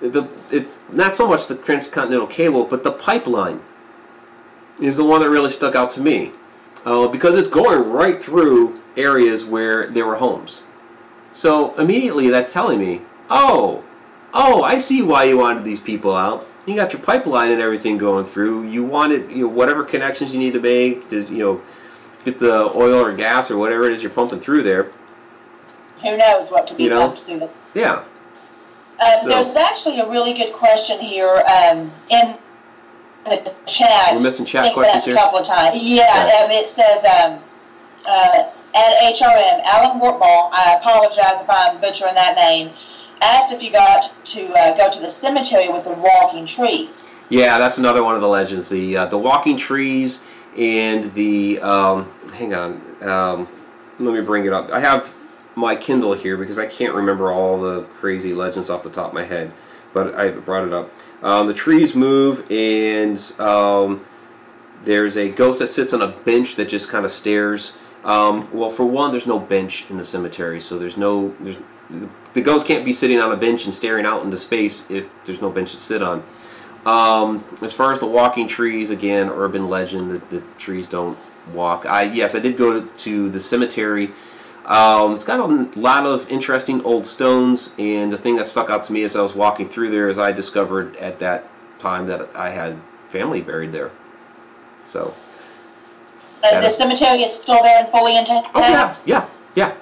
[0.00, 3.60] the it, not so much the transcontinental cable, but the pipeline
[4.80, 6.32] is the one that really stuck out to me
[6.84, 10.62] uh, because it's going right through areas where there were homes.
[11.32, 13.83] So immediately that's telling me, oh,
[14.34, 16.46] oh, I see why you wanted these people out.
[16.66, 18.68] You got your pipeline and everything going through.
[18.68, 21.62] You wanted you know whatever connections you need to make to you know
[22.24, 24.90] get the oil or gas or whatever it is you're pumping through there.
[26.02, 27.00] Who knows what could be You know?
[27.08, 28.02] pumped through the Yeah.
[29.00, 32.36] Um, So- there's actually a really good question here um, in
[33.26, 34.14] the chat.
[34.14, 35.14] We're missing chat questions here?
[35.14, 35.76] a couple of times.
[35.76, 36.44] Yeah, Okay.
[36.44, 37.38] um, it says um,
[38.06, 38.44] uh,
[38.74, 42.70] at HRM, Alan Wortball, I apologize if I'm butchering that name,
[43.24, 47.16] asked if you got to uh, go to the cemetery with the walking trees.
[47.28, 48.68] Yeah, that's another one of the legends.
[48.68, 50.22] The uh, the walking trees
[50.56, 52.82] and the um, hang on.
[53.02, 53.48] Um,
[53.98, 54.70] let me bring it up.
[54.70, 55.14] I have
[55.54, 59.14] my Kindle here because I can't remember all the crazy legends off the top of
[59.14, 59.52] my head,
[59.92, 60.90] but I brought it up.
[61.22, 64.04] Um, the trees move, and um,
[64.84, 67.74] there's a ghost that sits on a bench that just kind of stares.
[68.04, 71.56] Um, well, for one, there's no bench in the cemetery, so there's no there's
[72.34, 75.40] the ghost can't be sitting on a bench and staring out into space if there's
[75.40, 76.22] no bench to sit on.
[76.86, 81.16] Um, as far as the walking trees, again, urban legend that the trees don't
[81.52, 81.86] walk.
[81.86, 84.10] I yes, I did go to, to the cemetery.
[84.66, 88.82] Um, it's got a lot of interesting old stones, and the thing that stuck out
[88.84, 91.44] to me as I was walking through there is I discovered at that
[91.78, 93.90] time that I had family buried there.
[94.86, 95.14] So,
[96.42, 98.48] Uh, the cemetery is still there and fully intact.
[98.54, 99.74] oh yeah, yeah, yeah.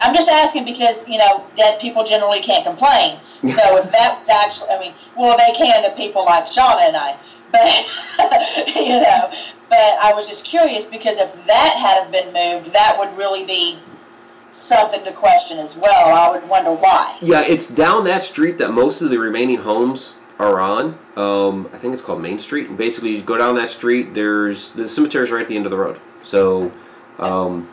[0.00, 3.18] I'm just asking because you know that people generally can't complain.
[3.48, 7.16] So if that's actually, I mean, well, they can to people like Shauna and I,
[7.52, 9.32] but you know,
[9.68, 13.78] but I was just curious because if that hadn't been moved, that would really be
[14.52, 16.14] something to question as well.
[16.14, 17.16] I would wonder why.
[17.20, 20.98] Yeah, it's down that street that most of the remaining homes are on.
[21.16, 22.68] Um, I think it's called Main Street.
[22.68, 24.14] And basically, you go down that street.
[24.14, 25.98] There's the cemetery's right at the end of the road.
[26.22, 26.72] So,
[27.18, 27.68] um,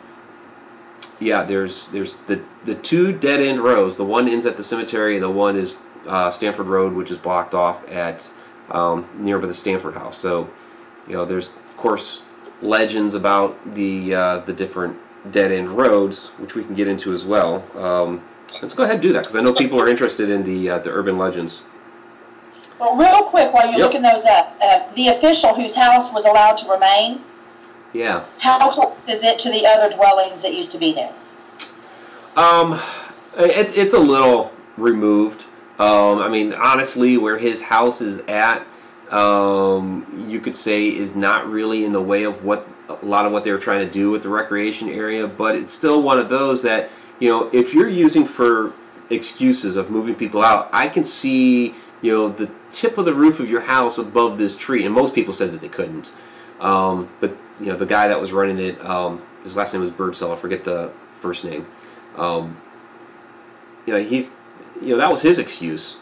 [1.24, 3.96] yeah, there's there's the the two dead end roads.
[3.96, 5.74] The one ends at the cemetery, and the one is
[6.06, 8.30] uh, Stanford Road, which is blocked off at
[8.70, 10.16] um, near by the Stanford House.
[10.18, 10.48] So,
[11.08, 12.20] you know, there's of course
[12.62, 14.98] legends about the uh, the different
[15.32, 17.64] dead end roads, which we can get into as well.
[17.76, 18.22] Um,
[18.60, 20.78] let's go ahead and do that because I know people are interested in the uh,
[20.78, 21.62] the urban legends.
[22.78, 23.86] Well, real quick, while you're Yep.
[23.86, 27.20] looking those up, uh, the official whose house was allowed to remain,
[27.94, 28.24] Yeah.
[28.38, 31.14] how close is it to the other dwellings that used to be there?
[32.36, 32.78] Um,
[33.38, 35.44] it's it's a little removed.
[35.78, 38.66] Um, I mean, honestly, where his house is at,
[39.10, 43.32] um, you could say is not really in the way of what a lot of
[43.32, 45.26] what they were trying to do with the recreation area.
[45.26, 48.72] But it's still one of those that you know, if you're using for
[49.10, 53.38] excuses of moving people out, I can see you know the tip of the roof
[53.38, 56.10] of your house above this tree, and most people said that they couldn't.
[56.64, 59.90] Um, but you know, the guy that was running it, um, his last name was
[59.90, 60.32] Birdsell.
[60.32, 61.66] I forget the first name.
[62.16, 62.56] Um,
[63.86, 64.32] you know, he's,
[64.80, 65.98] you know, that was his excuse.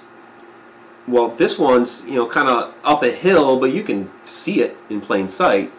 [1.09, 4.77] Well, this one's, you know, kind of up a hill, but you can see it
[4.88, 5.72] in plain sight.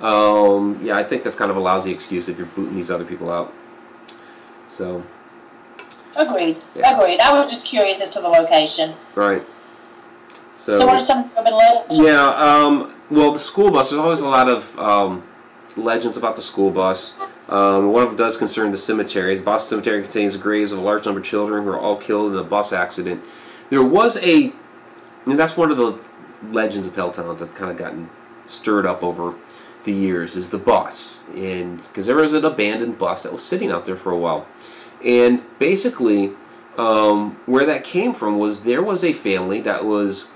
[0.00, 3.04] Um, yeah, I think that's kind of a lousy excuse if you're booting these other
[3.04, 3.54] people out.
[4.66, 5.04] So,
[6.16, 6.56] Agreed.
[6.74, 6.98] Yeah.
[6.98, 7.20] Agreed.
[7.20, 8.94] I was just curious as to the location.
[9.14, 9.42] right.
[10.56, 11.98] So, what are some urban legends?
[11.98, 15.22] Yeah, um, well, the school bus, there's always a lot of um,
[15.76, 17.14] legends about the school bus.
[17.48, 19.38] Um, one of them does concern the cemeteries.
[19.38, 21.96] The Boston Cemetery contains the graves of a large number of children who were all
[21.96, 23.22] killed in a bus accident.
[23.68, 24.52] There was a,
[25.26, 25.98] and that's one of the
[26.50, 28.08] legends of Helltown that's kind of gotten
[28.46, 29.34] stirred up over
[29.84, 31.24] the years, is the bus.
[31.36, 34.46] And because there was an abandoned bus that was sitting out there for a while.
[35.04, 36.32] And basically,
[36.78, 40.26] um, where that came from was there was a family that was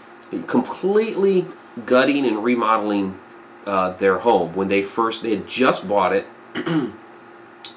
[0.46, 1.46] completely
[1.86, 3.18] gutting and remodeling
[3.66, 4.54] uh, their home.
[4.54, 6.92] When they first they had just bought it and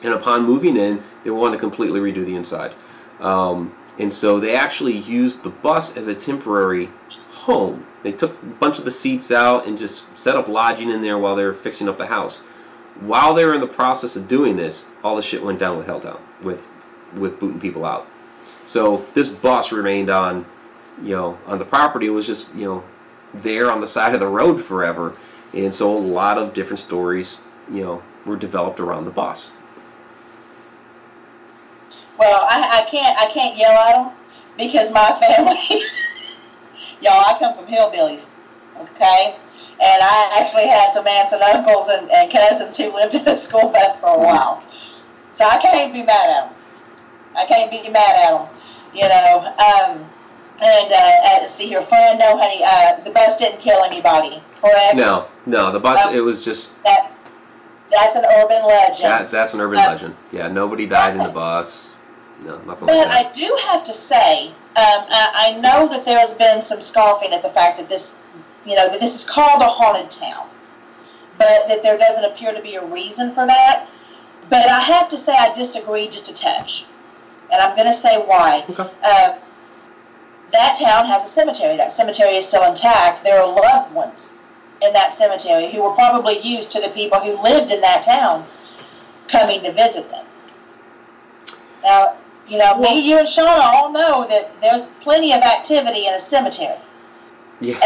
[0.04, 2.74] upon moving in they wanted to completely redo the inside.
[3.20, 6.90] Um, and so they actually used the bus as a temporary
[7.32, 7.86] home.
[8.04, 11.18] They took a bunch of the seats out and just set up lodging in there
[11.18, 12.40] while they were fixing up the house.
[13.00, 15.88] While they were in the process of doing this all the shit went down with
[15.88, 16.68] helltown with
[17.14, 18.08] with booting people out.
[18.66, 20.46] So this bus remained on
[21.02, 22.84] you know, on the property It was just, you know,
[23.34, 25.16] there on the side of the road forever.
[25.54, 29.54] And so a lot of different stories, you know, were developed around the bus.
[32.18, 34.12] Well, I, I can't I can't yell at them
[34.56, 35.82] because my family,
[37.02, 38.30] y'all, I come from hillbillies,
[38.78, 39.36] okay,
[39.82, 43.36] and I actually had some aunts and uncles and, and cousins who lived in a
[43.36, 44.62] school bus for a while,
[45.32, 46.56] so I can't be mad at them.
[47.36, 48.48] I can't be mad at them,
[48.94, 49.56] you know.
[49.58, 50.06] Um,
[50.62, 50.96] And uh,
[51.44, 54.96] uh, see here, Fran, no, honey, uh, the bus didn't kill anybody, correct?
[54.96, 56.06] No, no, the bus.
[56.06, 57.18] Um, it was just That's
[57.92, 59.06] that's an urban legend.
[59.06, 59.32] that.
[59.32, 60.16] That's an urban Uh, legend.
[60.32, 61.96] Yeah, nobody died in the bus.
[62.46, 66.20] No, nothing But like I do have to say, um, I, I know that there
[66.20, 68.16] has been some scoffing at the fact that this,
[68.66, 70.48] you know, that this is called a haunted town,
[71.38, 73.88] but that there doesn't appear to be a reason for that.
[74.50, 76.86] But I have to say, I disagree just a touch,
[77.52, 78.64] and I'm going to say why.
[78.70, 78.90] Okay.
[79.04, 79.36] Uh,
[80.52, 81.78] that town has a cemetery.
[81.78, 83.24] That cemetery is still intact.
[83.24, 84.34] There are loved ones
[84.82, 88.46] in that cemetery who were probably used to the people who lived in that town
[89.28, 90.26] coming to visit them.
[91.84, 92.16] Now,
[92.48, 96.20] you know, me, you, and Shauna all know that there's plenty of activity in a
[96.20, 96.78] cemetery,
[97.62, 97.78] Yeah.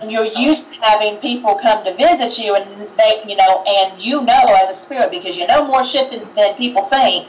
[0.00, 4.00] and you're used to having people come to visit you, and they, you know, and
[4.00, 7.26] you know as a spirit because you know more shit than, than people think,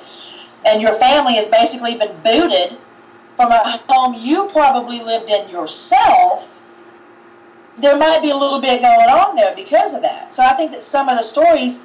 [0.65, 2.77] and your family has basically been booted
[3.35, 6.61] from a home you probably lived in yourself.
[7.77, 10.33] There might be a little bit going on there because of that.
[10.33, 11.81] So I think that some of the stories,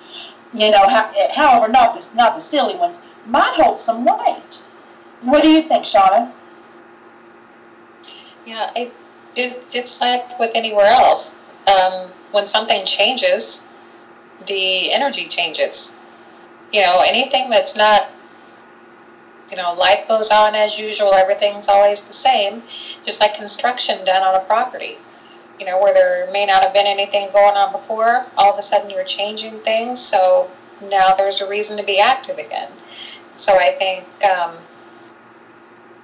[0.55, 0.87] you know,
[1.35, 4.63] however, not the not the silly ones, might hold some weight.
[5.23, 6.33] What do you think, Shauna?
[8.47, 8.93] Yeah, it,
[9.37, 11.37] it, it's like with anywhere else.
[11.67, 13.65] Um, when something changes,
[14.47, 15.97] the energy changes.
[16.73, 18.09] You know, anything that's not,
[19.51, 22.63] you know, life goes on as usual, everything's always the same,
[23.05, 24.97] just like construction done on a property.
[25.59, 28.63] You know, where there may not have been anything going on before, all of a
[28.63, 30.51] sudden you're changing things, so
[30.89, 32.71] now there's a reason to be active again.
[33.37, 34.57] So I think, um,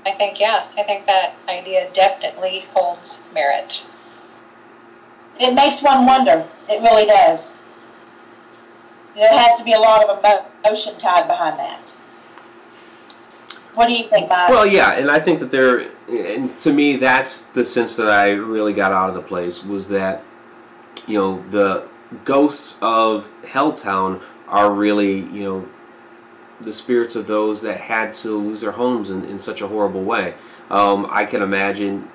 [0.05, 3.89] I think, yeah, I think that idea definitely holds merit.
[5.41, 6.47] It makes one wonder.
[6.69, 7.55] It really does.
[9.15, 10.25] There has to be a lot of
[10.65, 11.96] emotion tied behind that.
[13.77, 14.49] What do you think, Mike?
[14.49, 18.31] Well, yeah, and I think that there, and to me, that's the sense that I
[18.31, 20.23] really got out of the place was that,
[21.07, 21.87] you know, the
[22.25, 25.69] ghosts of Helltown are really, you know,
[26.63, 30.03] the spirits of those that had to lose their homes in, in such a horrible
[30.03, 30.33] way.
[30.71, 32.09] Um, I can imagine,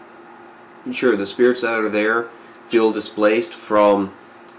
[0.92, 2.28] sure, the spirits that are there
[2.70, 4.12] feel displaced from,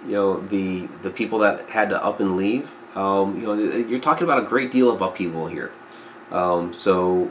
[0.06, 2.70] you know, the the people that had to up and leave.
[2.96, 5.72] Um, you know, you're talking about a great deal of upheaval here.
[6.32, 7.30] Um, so,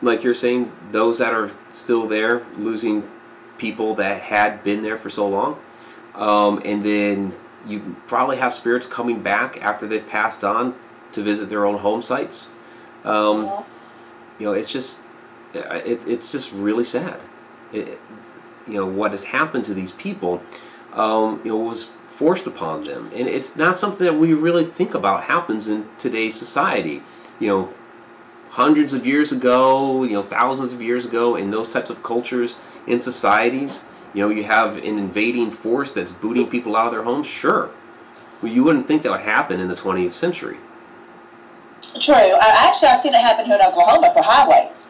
[0.00, 3.08] like you're saying, those that are still there, losing
[3.58, 5.58] people that had been there for so long,
[6.14, 7.34] um, and then
[7.66, 10.74] you probably have spirits coming back after they've passed on
[11.12, 12.48] to visit their own home sites.
[13.04, 13.64] Um,
[14.38, 14.98] you know, it's just,
[15.54, 17.20] it, it's just really sad.
[17.72, 18.00] It,
[18.66, 20.42] you know, what has happened to these people,
[20.94, 24.94] um, you know, was forced upon them, and it's not something that we really think
[24.94, 27.02] about happens in today's society.
[27.38, 27.74] You know,
[28.52, 32.56] hundreds of years ago, you know, thousands of years ago, in those types of cultures
[32.86, 33.80] in societies,
[34.12, 37.26] you know, you have an invading force that's booting people out of their homes.
[37.26, 37.70] Sure,
[38.42, 40.58] well, you wouldn't think that would happen in the 20th century.
[42.00, 42.14] True.
[42.14, 44.88] I, actually, I've seen it happen here in Oklahoma for highways,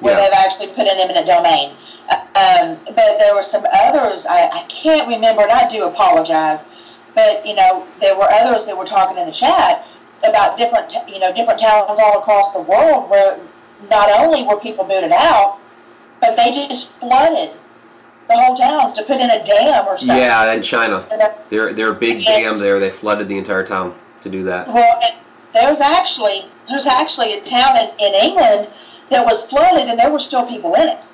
[0.00, 0.24] where Yeah.
[0.24, 1.72] they've actually put in eminent domain.
[2.10, 4.24] Uh, Um, but there were some others.
[4.24, 6.64] I, I can't remember, and I do apologize.
[7.14, 9.84] But you know, there were others that were talking in the chat
[10.26, 13.38] about different, you know, different towns all across the world where
[13.90, 15.58] not only were people booted out,
[16.20, 17.50] but they just flooded
[18.28, 20.16] the whole towns to put in a dam or something.
[20.16, 22.26] Yeah, in China, And, there there are big Yes.
[22.26, 22.78] dam there.
[22.78, 24.68] They flooded the entire town to do that.
[24.68, 25.14] Well, and
[25.54, 28.68] there's actually there's actually a town in, in England
[29.08, 31.08] that was flooded, and there were still people in it.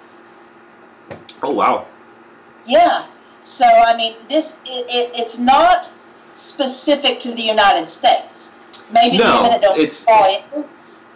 [1.43, 1.87] Oh wow.
[2.67, 3.07] Yeah.
[3.43, 5.93] So I mean, this it, it, it's not
[6.33, 8.51] specific to the United States.
[8.93, 10.65] Maybe No, eminent domain it's- is,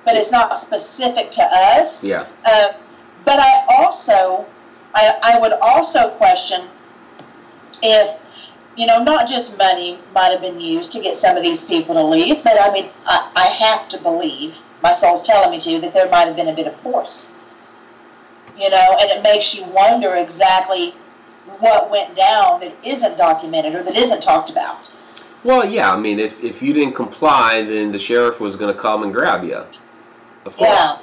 [0.04, 2.02] but it's not specific to us.
[2.02, 2.26] Yeah.
[2.44, 2.72] Uh,
[3.24, 4.46] but I also,
[4.94, 6.62] I, I would also question
[7.82, 8.16] if,
[8.76, 11.94] you know, not just money might have been used to get some of these people
[11.94, 15.80] to leave, but I mean, I, I have to believe, my soul's telling me to,
[15.80, 17.32] that there might have been a bit of force.
[18.56, 20.90] You know, and it makes you wonder exactly
[21.58, 24.90] what went down that isn't documented or that isn't talked about.
[25.44, 25.92] Well, yeah.
[25.92, 29.12] I mean, if if you didn't comply, then the sheriff was going to come and
[29.12, 29.64] grab you.
[30.44, 30.68] Of course.
[30.70, 30.98] Yeah.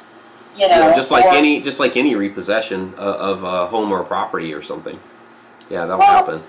[0.57, 4.03] You know, know, just like any just like any repossession of, of a home or
[4.03, 4.97] property or something.
[5.69, 6.43] Yeah, that'll Well, happen.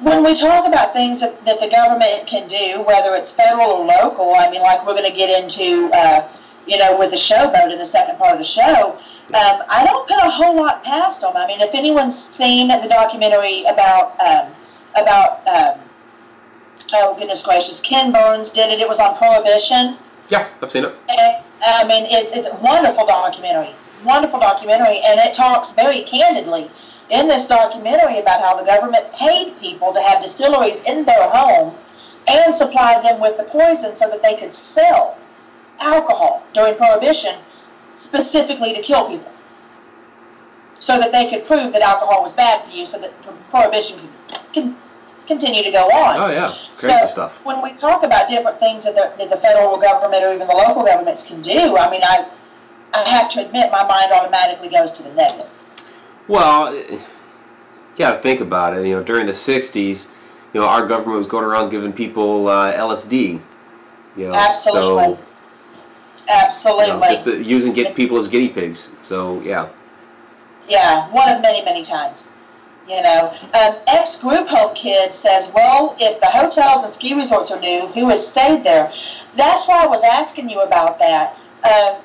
[0.00, 3.84] when we talk about things that, that the government can do, whether it's federal or
[3.84, 6.26] local, I mean, like we're going to get into, uh,
[6.66, 8.92] you know, with the showboat in the second part of the show,
[9.34, 11.32] um, I don't put a whole lot past them.
[11.36, 14.52] I mean, if anyone's seen the documentary about, um,
[14.96, 15.78] about, um,
[16.92, 18.80] oh goodness gracious, Ken Burns did it.
[18.80, 19.96] It was on Prohibition.
[20.28, 20.94] Yeah, I've seen it.
[21.08, 23.74] And, I mean, it's it's a wonderful documentary,
[24.04, 26.70] wonderful documentary, and it talks very candidly
[27.10, 31.74] in this documentary about how the government paid people to have distilleries in their home
[32.26, 35.18] and supplied them with the poison so that they could sell
[35.80, 37.36] alcohol during Prohibition
[37.94, 39.30] specifically to kill people.
[40.78, 43.12] So that they could prove that alcohol was bad for you so that
[43.50, 44.08] Prohibition could,
[44.54, 44.74] could
[45.32, 46.20] continue to go on.
[46.20, 47.44] Oh yeah, So crazy stuff.
[47.44, 50.54] when we talk about different things that the, that the federal government or even the
[50.54, 52.26] local governments can do, I mean, I,
[52.92, 55.48] I have to admit my mind automatically goes to the negative.
[56.28, 57.00] Well, you
[57.96, 58.86] got to think about it.
[58.86, 60.06] You know, during the '60s,
[60.52, 63.40] you know, our government was going around giving people uh, LSD.
[64.16, 65.16] You know, Absolutely.
[65.16, 65.18] So,
[66.28, 66.86] Absolutely.
[66.86, 68.90] you know, just using get people as guinea pigs.
[69.02, 69.68] So yeah.
[70.68, 72.28] Yeah, one of many, many times.
[72.88, 77.50] You know, um, ex group home kid says, well, if the hotels and ski resorts
[77.50, 78.92] are new, who has stayed there?
[79.36, 81.36] That's why I was asking you about that.
[81.64, 82.02] Um,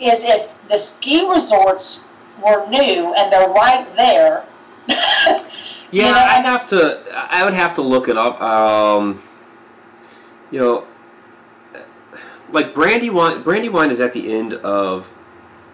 [0.00, 2.02] is if the ski resorts
[2.44, 4.44] were new and they're right there.
[5.90, 7.00] Yeah, You know, I'd have to.
[7.14, 8.40] I would have to look it up.
[8.40, 9.22] Um,
[10.50, 10.84] you know,
[12.50, 13.44] like Brandywine.
[13.44, 15.14] Brandywine is at the end of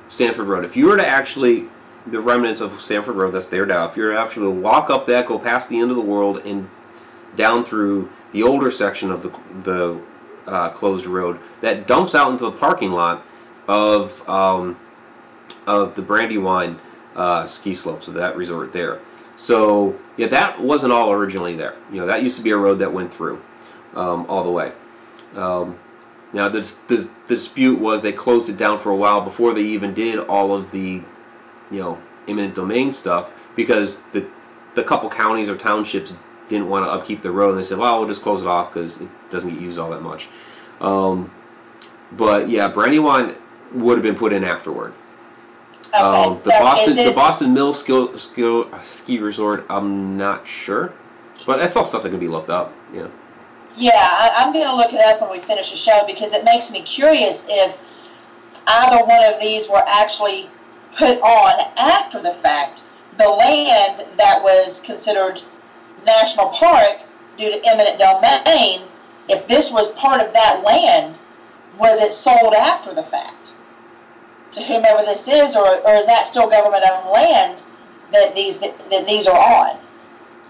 [0.09, 0.67] Stanford Road.
[0.67, 1.69] If you were to actually,
[2.11, 3.87] the remnants of Stanford Road that's there now.
[3.87, 6.39] If you were to actually walk up that, go past the end of the world,
[6.45, 6.69] and
[7.37, 9.31] down through the older section of the
[9.63, 10.01] the
[10.47, 13.25] uh, closed road that dumps out into the parking lot
[13.69, 14.77] of um,
[15.67, 16.79] of the Brandywine
[17.15, 18.99] uh, ski slopes of that resort there.
[19.37, 21.75] So yeah, that wasn't all originally there.
[21.93, 23.41] You know, that used to be a road that went through
[23.95, 24.73] um, all the way.
[25.35, 25.79] Um,
[26.33, 29.95] now the, the dispute was they closed it down for a while before they even
[29.95, 31.03] did all of the,
[31.71, 31.99] you know,
[32.29, 34.27] eminent domain stuff because the
[34.75, 36.13] the couple counties or townships
[36.49, 37.51] didn't want to upkeep the road.
[37.51, 39.91] And they said, well, we'll just close it off because it doesn't get used all
[39.91, 40.29] that much.
[40.81, 41.31] Um,
[42.13, 43.35] but yeah, Brandywine
[43.73, 44.93] would have been put in afterward.
[45.89, 49.67] Okay, Um, the so Boston, is the Boston Mill skill, skill ski resort.
[49.69, 50.93] I'm not sure,
[51.47, 52.73] but that's all stuff that can be looked up.
[52.95, 53.09] Yeah.
[53.77, 56.45] Yeah, I, I'm going to look it up when we finish the show because it
[56.45, 57.77] makes me curious if
[58.67, 60.49] either one of these were actually
[60.97, 62.83] put on after the fact.
[63.17, 65.43] The land that was considered
[66.07, 67.01] national park
[67.37, 68.83] due to eminent domain,
[69.29, 71.19] if this was part of that land,
[71.79, 73.53] was it sold after the fact
[74.53, 77.63] to whomever this is, or, or is that still government-owned land
[78.13, 79.79] that these that, that these are on?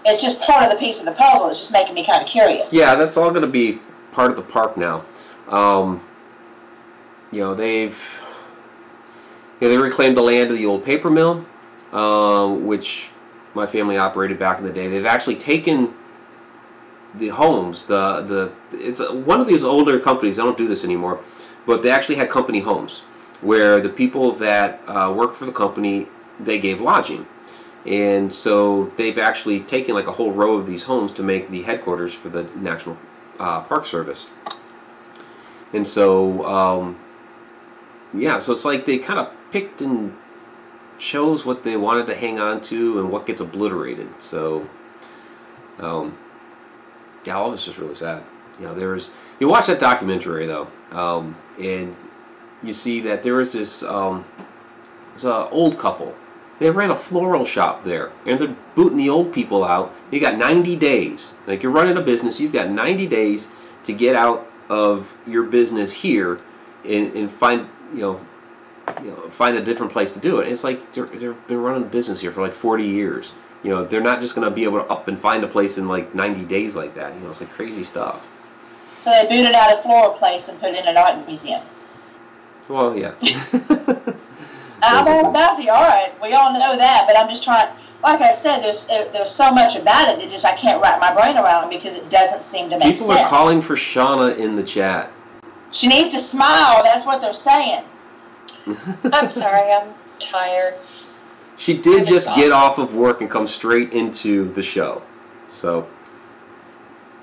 [0.05, 1.49] It's just part of the piece of the puzzle.
[1.49, 2.73] It's just making me kind of curious.
[2.73, 3.79] Yeah, that's all going to be
[4.13, 5.05] part of the park now.
[5.47, 6.01] Um,
[7.31, 8.20] you know, they've
[9.67, 11.45] know, they reclaimed the land of the old paper mill,
[11.93, 13.09] um, which
[13.53, 14.87] my family operated back in the day.
[14.87, 15.93] They've actually taken
[17.13, 20.37] the homes, the the it's one of these older companies.
[20.37, 21.19] They don't do this anymore,
[21.65, 22.99] but they actually had company homes
[23.41, 26.07] where the people that uh, worked for the company
[26.39, 27.25] they gave lodging.
[27.85, 31.63] And so they've actually taken like a whole row of these homes to make the
[31.63, 32.97] headquarters for the National
[33.39, 34.31] uh, Park Service.
[35.73, 36.97] And so, um,
[38.13, 40.15] yeah, so it's like they kind of picked and
[40.97, 44.07] chose what they wanted to hang on to and what gets obliterated.
[44.21, 44.67] So,
[45.79, 46.17] um,
[47.25, 48.23] yeah, all of it's just really sad.
[48.59, 49.09] You know, there's
[49.39, 51.95] you watch that documentary though, um, and
[52.61, 54.25] you see that there was this um,
[55.23, 56.15] an old couple.
[56.59, 59.91] They ran a floral shop there, and they're booting the old people out.
[60.11, 61.33] You got 90 days.
[61.47, 63.47] Like you're running a business, you've got 90 days
[63.85, 66.39] to get out of your business here,
[66.85, 68.21] and, and find you know,
[69.03, 70.47] you know, find a different place to do it.
[70.47, 73.33] It's like they're, they've been running a business here for like 40 years.
[73.63, 75.77] You know, they're not just going to be able to up and find a place
[75.77, 77.13] in like 90 days like that.
[77.13, 78.27] You know, it's like crazy stuff.
[79.01, 81.61] So they booted out a floral place and put in an art museum.
[82.67, 83.13] Well, yeah.
[84.83, 86.13] I'm all about the art.
[86.21, 87.69] We all know that, but I'm just trying.
[88.03, 90.99] Like I said, there's uh, there's so much about it that just I can't wrap
[90.99, 93.19] my brain around because it doesn't seem to make People sense.
[93.19, 95.11] People are calling for Shauna in the chat.
[95.71, 96.83] She needs to smile.
[96.83, 97.83] That's what they're saying.
[99.11, 100.75] I'm sorry, I'm tired.
[101.57, 105.01] She did I'm just get off of work and come straight into the show.
[105.49, 105.87] So,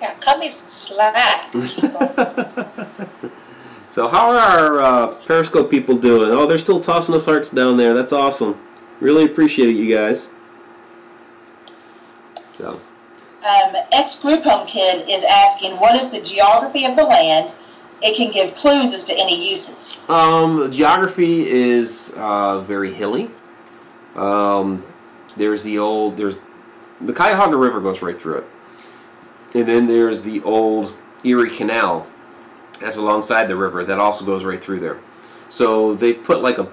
[0.01, 1.51] Yeah, cut me some slack,
[3.89, 6.31] so how are our uh, Periscope people doing?
[6.31, 7.95] Oh, they're still tossing us hearts down there.
[7.95, 8.59] That's awesome.
[9.01, 10.29] Really appreciate it, you guys.
[12.57, 12.81] So,
[13.49, 17.53] Um, Ex group home kid is asking, what is the geography of the land?
[18.03, 19.99] It can give clues as to any uses.
[20.09, 23.31] um, geography is uh, very hilly.
[24.15, 24.85] Um,
[25.37, 26.39] there's the old there's
[27.01, 28.45] the Cuyahoga River goes right through it,
[29.55, 30.95] and then there's the old
[31.25, 32.07] Erie Canal
[32.81, 34.99] that's alongside the river that also goes right through there.
[35.49, 36.69] So they've put like a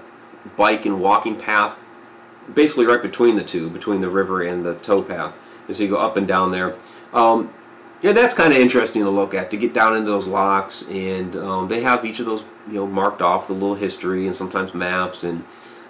[0.55, 1.82] bike and walking path,
[2.53, 5.34] basically right between the two, between the river and the towpath,
[5.67, 6.76] as you go up and down there.
[7.13, 7.51] Um,
[8.06, 11.36] yeah, that's kind of interesting to look at to get down into those locks, and
[11.38, 14.76] um, they have each of those you know marked off a little history and sometimes
[14.76, 15.43] maps, and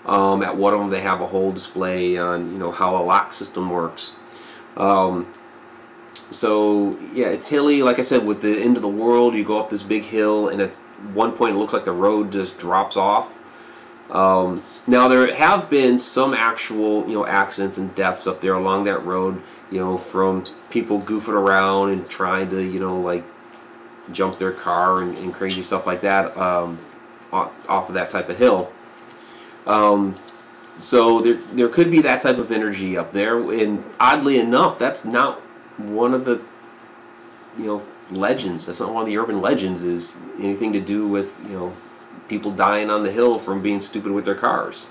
[0.05, 3.03] um, at one of them they have a whole display on you know how a
[3.03, 4.13] lock system works.
[4.77, 5.27] Um,
[6.31, 7.83] so yeah, it's hilly.
[7.83, 10.47] Like I said, with the end of the world, you go up this big hill,
[10.47, 10.75] and at
[11.13, 13.34] one point it looks like the road just drops off.
[14.11, 18.83] Um, now there have been some actual, you know, accidents and deaths up there along
[18.85, 19.41] that road.
[19.71, 23.23] You know, from people goofing around and trying to, you know, like
[24.11, 26.77] jump their car and, and crazy stuff like that um,
[27.33, 28.71] off, off of that type of hill.
[29.65, 30.15] Um,
[30.77, 35.05] so there, there could be that type of energy up there, and oddly enough, that's
[35.05, 35.39] not
[35.77, 36.41] one of the,
[37.57, 38.65] you know, legends.
[38.65, 39.81] That's not one of the urban legends.
[39.83, 41.73] Is anything to do with you know
[42.27, 44.87] people dying on the hill from being stupid with their cars.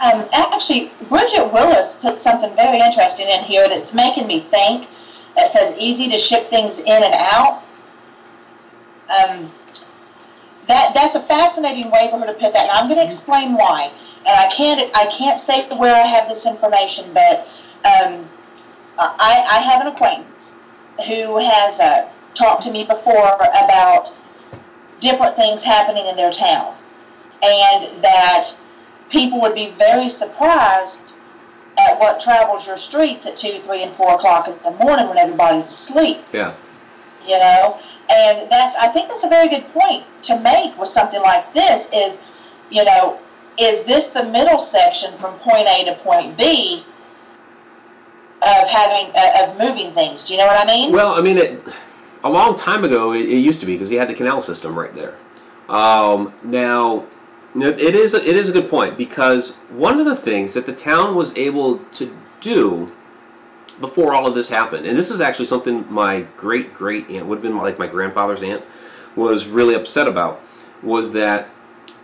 [0.00, 4.88] Um, actually, Bridget Willis put something very interesting in here that's making me think.
[5.36, 7.62] It says easy to ship things in and out.
[9.10, 9.52] Um,
[10.68, 13.54] that that's a fascinating way for her to put that, and I'm going to explain
[13.54, 13.92] why.
[14.26, 17.40] And I can't I can't say where I have this information, but
[17.84, 18.28] um,
[18.98, 20.56] I, I have an acquaintance
[21.06, 24.14] who has uh, talked to me before about
[25.00, 26.74] different things happening in their town,
[27.42, 28.52] and that
[29.10, 31.14] people would be very surprised
[31.78, 35.18] at what travels your streets at two, three, and four o'clock in the morning when
[35.18, 36.18] everybody's asleep.
[36.32, 36.54] Yeah.
[37.26, 37.78] You know,
[38.10, 41.88] and that's I think that's a very good point to make with something like this.
[41.92, 42.18] Is
[42.70, 43.18] you know,
[43.58, 46.84] is this the middle section from point A to point B?
[48.42, 50.92] Of having uh, of moving things, do you know what I mean?
[50.92, 51.62] Well, I mean, it,
[52.22, 54.78] a long time ago, it, it used to be because you had the canal system
[54.78, 55.16] right there.
[55.68, 57.06] Um, now,
[57.54, 60.72] it is a, it is a good point because one of the things that the
[60.72, 62.92] town was able to do
[63.80, 67.36] before all of this happened, and this is actually something my great great aunt would
[67.36, 68.62] have been like my grandfather's aunt
[69.16, 70.40] was really upset about,
[70.82, 71.48] was that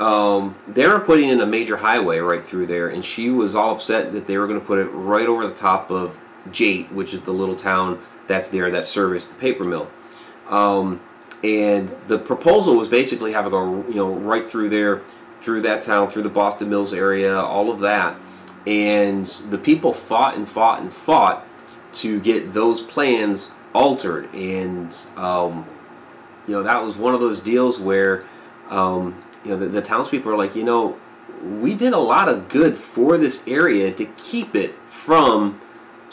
[0.01, 3.75] um, they were putting in a major highway right through there, and she was all
[3.75, 7.13] upset that they were going to put it right over the top of Jaite, which
[7.13, 9.89] is the little town that's there that serviced the paper mill.
[10.49, 11.01] Um,
[11.43, 15.03] and the proposal was basically have a you know, right through there,
[15.41, 18.17] through that town, through the Boston Mills area, all of that.
[18.67, 21.47] And the people fought and fought and fought
[21.95, 24.33] to get those plans altered.
[24.35, 25.67] And um,
[26.49, 28.25] you know, that was one of those deals where
[28.71, 30.99] um, you know the, the townspeople are like, you know,
[31.43, 35.61] we did a lot of good for this area to keep it from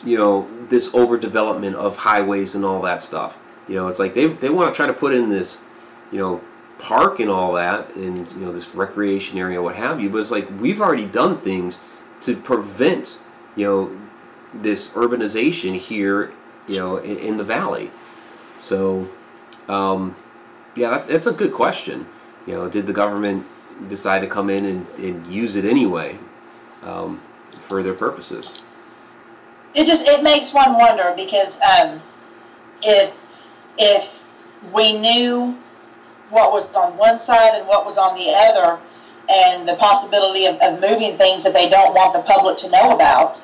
[0.03, 3.39] you know this overdevelopment of highways and all that stuff.
[3.67, 5.59] You know, it's like they they want to try to put in this,
[6.11, 6.41] you know,
[6.79, 10.09] park and all that, and you know this recreation area, what have you.
[10.09, 11.79] But it's like we've already done things
[12.21, 13.19] to prevent,
[13.55, 13.99] you know,
[14.53, 16.33] this urbanization here,
[16.67, 17.91] you know, in, in the valley.
[18.59, 19.09] So,
[19.67, 20.15] um,
[20.75, 22.05] yeah, that, that's a good question.
[22.45, 23.45] You know, did the government
[23.89, 26.17] decide to come in and, and use it anyway
[26.83, 27.19] um,
[27.51, 28.61] for their purposes?
[29.75, 32.01] it just it makes one wonder because um,
[32.81, 33.13] if
[33.77, 34.23] if
[34.71, 35.57] we knew
[36.29, 38.79] what was on one side and what was on the other,
[39.29, 42.91] and the possibility of, of moving things that they don't want the public to know
[42.91, 43.37] about,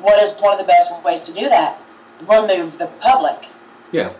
[0.00, 1.80] what is one of the best ways to do that?
[2.28, 3.48] Remove the public.
[3.92, 4.12] Yeah.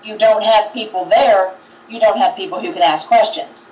[0.00, 1.54] If you don't have people there,
[1.88, 3.70] you don't have people who can ask questions.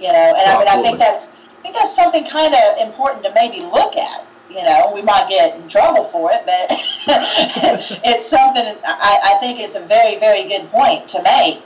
[0.00, 3.24] You know, and I mean, I think that's I think that's something kind of important
[3.24, 4.26] to maybe look at.
[4.54, 6.70] You know, we might get in trouble for it, but
[8.04, 11.60] it's something I, I think it's a very, very good point to make.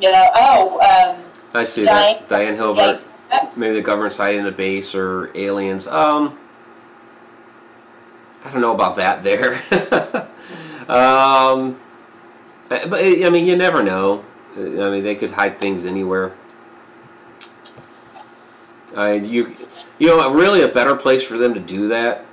[0.00, 1.24] You know, oh, um,
[1.54, 2.28] I see Diane- that.
[2.28, 3.04] Diane Hilbert.
[3.56, 5.86] Maybe the government's hiding a base or aliens.
[5.86, 6.38] Um,
[8.44, 9.54] I don't know about that there.
[10.88, 11.78] um,
[12.68, 14.24] but I mean, you never know.
[14.56, 16.32] I mean, they could hide things anywhere.
[18.96, 19.54] I you
[19.98, 22.24] you know really a better place for them to do that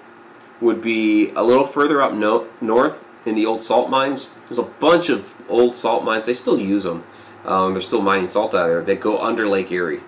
[0.61, 4.29] would be a little further up no, north in the old salt mines.
[4.47, 6.25] There's a bunch of old salt mines.
[6.25, 7.03] They still use them.
[7.45, 8.81] Um, they're still mining salt out there.
[8.81, 10.01] They go under Lake Erie.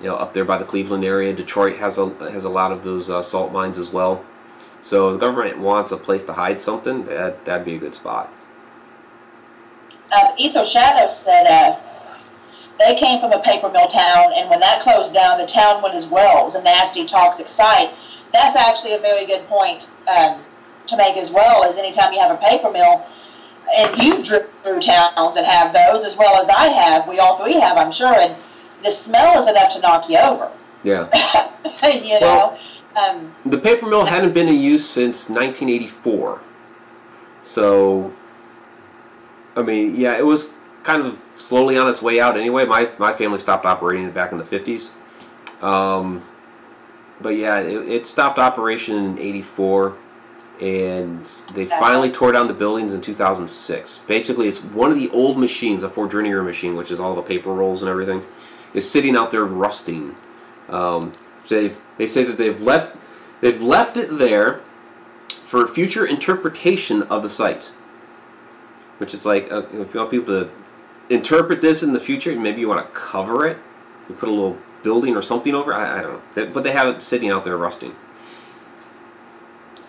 [0.00, 1.32] You know, up there by the Cleveland area.
[1.32, 4.22] Detroit has a has a lot of those uh, salt mines as well.
[4.82, 8.32] So the government wants a place to hide something, that that'd be a good spot.
[10.14, 11.80] um, Etho Shadow said uh,
[12.78, 15.94] they came from a paper mill town, and when that closed down, the town went
[15.94, 16.42] as well.
[16.42, 17.90] It was a nasty, toxic site.
[18.32, 20.42] That's actually a very good point um,
[20.86, 21.64] to make as well.
[21.64, 23.06] As anytime you have a paper mill,
[23.76, 27.08] and you've driven through towns that have those as well as I have.
[27.08, 28.34] We all three have, I'm sure, and
[28.82, 30.50] the smell is enough to knock you over.
[30.84, 31.08] Yeah.
[32.02, 32.56] you know.
[32.96, 36.40] Um, The paper mill hadn't been in use since 1984.
[37.40, 38.12] So,
[39.56, 40.50] I mean, yeah, it was
[40.86, 42.64] kind of slowly on its way out anyway.
[42.64, 44.90] My, my family stopped operating it back in the 50s.
[45.62, 46.24] Um,
[47.20, 49.96] but yeah, it, it stopped operation in 84
[50.60, 53.98] and they finally tore down the buildings in 2006.
[54.06, 57.52] Basically, it's one of the old machines, a Fourdrinier machine, which is all the paper
[57.52, 58.22] rolls and everything,
[58.72, 60.16] is sitting out there rusting.
[60.68, 61.12] Um,
[61.44, 62.96] so they've, they say that they've left
[63.40, 64.60] they've left it there
[65.28, 67.74] for future interpretation of the site.
[68.98, 70.50] Which it's like uh, if you want people to
[71.10, 73.58] interpret this in the future, and maybe you want to cover it,
[74.08, 75.72] you put a little building or something over.
[75.74, 77.94] I, I don't know, They- but they have it sitting out there rusting.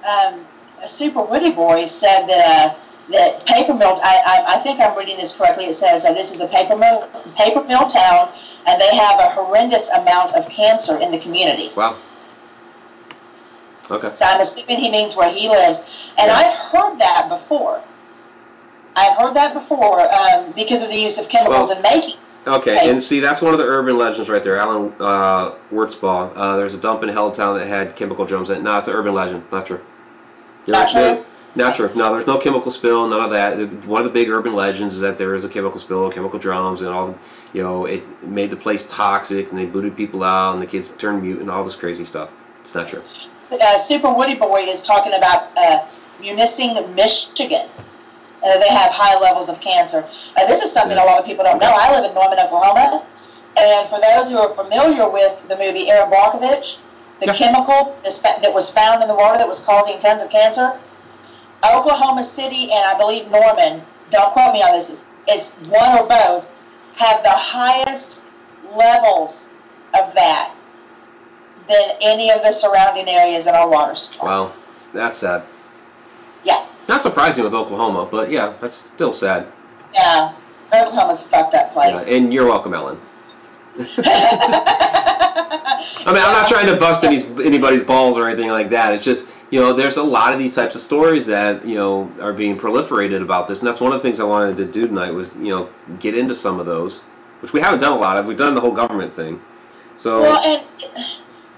[0.07, 0.45] um,
[0.83, 2.75] a Super witty Boy said that uh,
[3.11, 3.99] that paper mill.
[4.03, 5.65] I, I, I think I'm reading this correctly.
[5.65, 8.29] It says uh, this is a paper mill paper mill town,
[8.67, 11.71] and they have a horrendous amount of cancer in the community.
[11.75, 11.97] Wow.
[13.89, 14.11] Okay.
[14.13, 16.11] So I'm assuming he means where he lives.
[16.19, 16.35] And Yeah.
[16.35, 17.81] I've heard that before.
[18.97, 22.15] I've heard that before um, because of the use of chemicals Well- in making.
[22.47, 24.55] Okay, and see, that's one of the urban legends right there.
[24.55, 26.31] Alan uh, Wurtzbaugh.
[26.33, 28.61] Uh, there's a dump in Helltown that had chemical drums in it.
[28.63, 29.43] No, it's an urban legend.
[29.51, 29.81] Not true.
[30.65, 31.25] Not You're- true?
[31.55, 31.89] Not true.
[31.95, 33.05] No, there's no chemical spill.
[33.07, 33.85] None of that.
[33.85, 36.79] One of the big urban legends is that there is a chemical spill, chemical drums,
[36.81, 37.07] and all.
[37.07, 37.15] the,
[37.51, 40.89] You know, it made the place toxic, and they booted people out, and the kids
[40.97, 42.33] turned mute, and all this crazy stuff.
[42.61, 43.01] It's not true.
[43.51, 45.85] Uh, Super Woody Boy is talking about uh,
[46.21, 47.67] Munising, Michigan.
[48.43, 50.05] Uh, they have high levels of cancer.
[50.35, 51.73] Uh, this is something a lot of people don't know.
[51.75, 53.03] I live in Norman, Oklahoma.
[53.57, 56.77] And for those who are familiar with the movie Erin Brockovich,
[57.19, 57.33] the Yeah.
[57.33, 60.79] chemical that was found in the water that was causing tons of cancer,
[61.65, 66.05] Oklahoma City and I believe Norman, don't quote me on this, it's, it's one or
[66.07, 66.47] both,
[66.95, 68.21] have the highest
[68.75, 69.49] levels
[69.99, 70.53] of that
[71.67, 74.29] than any of the surrounding areas in our water supply.
[74.29, 74.53] Wow,
[74.93, 75.43] that's sad.
[76.43, 79.47] Yeah, Not surprising with Oklahoma, but yeah, that's still sad.
[79.93, 80.33] yeah.
[80.73, 82.09] Oklahoma's a fucked up place.
[82.09, 82.97] Yeah, and you're welcome, Ellen.
[83.79, 83.83] I
[86.13, 88.93] mean, I'm not trying to bust any, anybody's balls or anything like that.
[88.93, 92.11] It's just, you know, there's a lot of these types of stories that, you know,
[92.21, 93.59] are being proliferated about this.
[93.59, 95.69] And that's one of the things I wanted to do tonight was, you know,
[95.99, 97.01] get into some of those,
[97.41, 98.25] which we haven't done a lot of.
[98.25, 99.41] We've done the whole government thing.
[99.97, 100.63] So, Well, and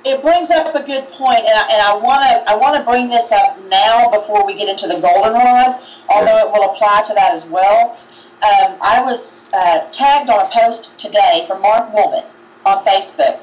[0.09, 2.83] it brings up a good point, and I, and I want to I want to
[2.83, 7.13] bring this up now before we get into the goldenrod, although it will apply to
[7.13, 7.97] that as well.
[8.41, 12.23] Um, I was uh, tagged on a post today from Mark Woolman
[12.65, 13.39] on Facebook,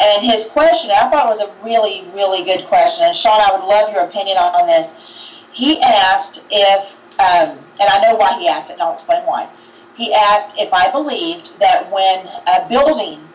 [0.00, 3.04] and his question I thought was a really really good question.
[3.04, 4.94] And Sean, I would love your opinion on, on this.
[5.52, 9.48] He asked if, um, and I know why he asked it, and I'll explain why.
[9.96, 13.26] He asked if I believed that when a building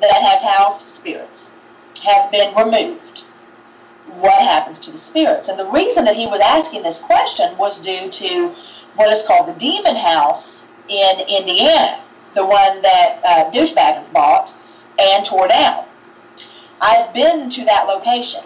[0.00, 1.52] that has housed spirits
[2.00, 3.20] has been removed,
[4.18, 5.48] what happens to the spirits?
[5.48, 8.54] And the reason that he was asking this question was due to
[8.96, 12.02] what is called the Demon House in Indiana,
[12.34, 14.52] the one that uh, Douchebaggins bought
[14.98, 15.84] and tore down.
[16.80, 18.42] I've been to that location.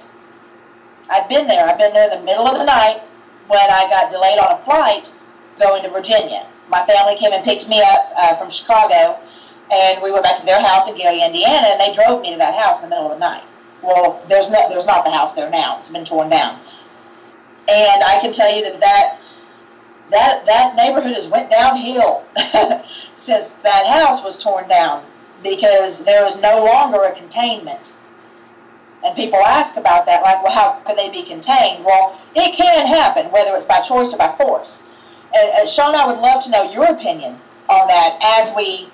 [1.08, 1.66] I've been there.
[1.66, 3.02] I've been there in the middle of the night
[3.48, 5.12] when I got delayed on a flight
[5.58, 6.46] going to Virginia.
[6.68, 9.18] My family came and picked me up uh, from Chicago,
[9.72, 12.38] and we went back to their house in Gary, Indiana, and they drove me to
[12.38, 13.42] that house in the middle of the night.
[13.82, 15.76] Well, there's there's not the house there now.
[15.78, 16.58] It's been torn down,
[17.68, 19.20] and I can tell you that that
[20.10, 22.24] that that neighborhood has went downhill
[23.14, 25.04] since that house was torn down
[25.42, 27.92] because there is no longer a containment.
[29.04, 31.84] And people ask about that, like, well, how could they be contained?
[31.84, 34.84] Well, it can happen, whether it's by choice or by force.
[35.36, 37.38] And uh, Sean, I would love to know your opinion
[37.68, 38.88] on that as we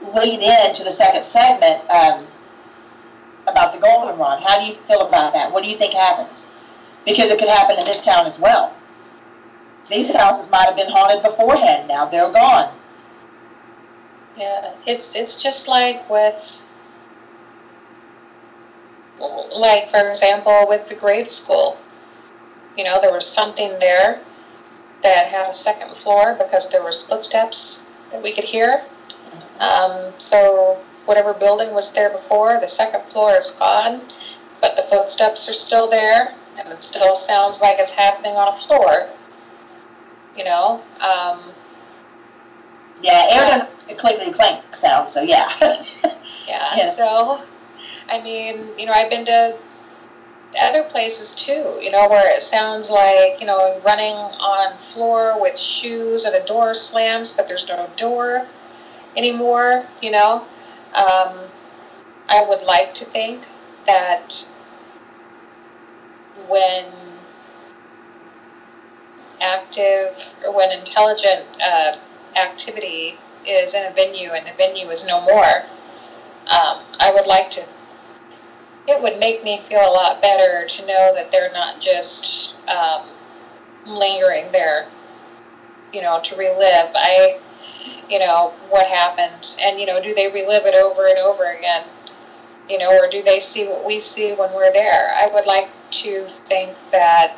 [0.00, 2.26] lead into the second segment um,
[3.46, 4.42] about the goldenrod.
[4.42, 5.52] How do you feel about that?
[5.52, 6.46] What do you think happens?
[7.04, 8.74] Because it could happen in this town as well.
[9.88, 11.88] These houses might have been haunted beforehand.
[11.88, 12.72] Now they're gone.
[14.36, 16.64] Yeah, it's it's just like with
[19.54, 21.76] like for example with the grade school.
[22.76, 24.20] You know, there was something there
[25.02, 28.82] that had a second floor because there were split steps that we could hear.
[29.60, 34.00] Um, so whatever building was there before, the second floor is gone,
[34.60, 38.52] but the footsteps are still there, and it still sounds like it's happening on a
[38.52, 39.06] floor.
[40.36, 41.40] You know, um,
[43.02, 45.50] Yeah, air doesn't make a clickety clank sound, so yeah.
[46.48, 46.90] Yeah, Yeah.
[46.90, 47.42] so,
[48.08, 49.56] I mean, you know, I've been to
[50.60, 55.56] other places too, you know, where it sounds like, you know, running on floor with
[55.56, 58.46] shoes and a door slams, but there's no door
[59.16, 60.46] anymore, you know.
[60.94, 61.38] Um,
[62.28, 63.42] I would like to think
[63.86, 64.44] that
[66.48, 66.86] when
[69.40, 71.96] active or when intelligent uh,
[72.36, 75.62] activity is in a venue and the venue is no more,
[76.50, 77.64] um, I would like to.
[78.88, 83.02] It would make me feel a lot better to know that they're not just um,
[83.86, 84.86] lingering there,
[85.92, 86.90] you know, to relive.
[86.94, 87.38] I,
[88.10, 91.84] you know, what happened, and you know, do they relive it over and over again?
[92.68, 95.10] You know, or do they see what we see when we're there?
[95.14, 97.36] I would like to think that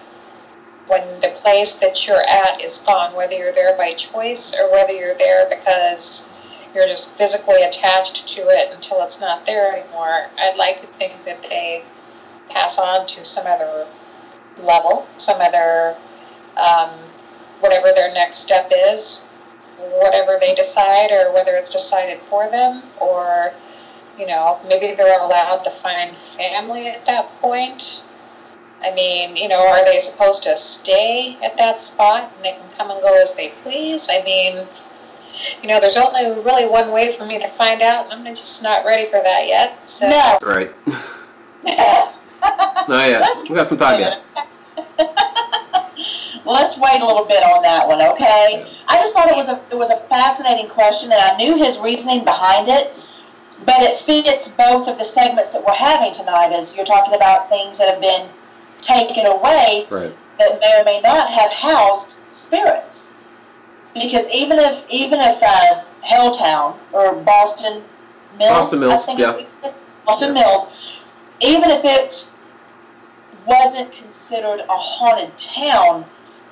[0.86, 4.92] when the place that you're at is gone, whether you're there by choice or whether
[4.92, 6.28] you're there because
[6.74, 11.24] you're just physically attached to it until it's not there anymore, I'd like to think
[11.24, 11.84] that they
[12.48, 13.86] pass on to some other
[14.62, 15.96] level, some other,
[16.56, 16.90] um,
[17.60, 19.24] whatever their next step is,
[20.00, 23.52] whatever they decide, or whether it's decided for them, or,
[24.18, 28.04] you know, maybe they're allowed to find family at that point.
[28.82, 32.68] I mean, you know, are they supposed to stay at that spot and they can
[32.76, 34.08] come and go as they please?
[34.10, 34.66] I mean,
[35.62, 38.62] you know, there's only really one way for me to find out, and I'm just
[38.62, 39.86] not ready for that yet.
[39.86, 40.38] So, No.
[40.42, 40.72] Right.
[42.88, 44.22] Oh yeah, we got some time yet.
[46.44, 48.66] Let's wait a little bit on that one, okay?
[48.88, 51.78] I just thought it was a it was a fascinating question, and I knew his
[51.78, 52.92] reasoning behind it,
[53.64, 56.52] but it fits both of the segments that we're having tonight.
[56.52, 58.28] As you're talking about things that have been
[58.80, 60.12] taken away Right.
[60.38, 63.12] that may or may not have housed spirits,
[63.94, 67.84] because even if even if uh, Helltown or Boston
[68.36, 69.72] Mills, Boston Mills, I think yeah.
[70.06, 70.66] Boston Mills,
[71.40, 72.26] even if it
[73.46, 76.04] wasn't considered a haunted town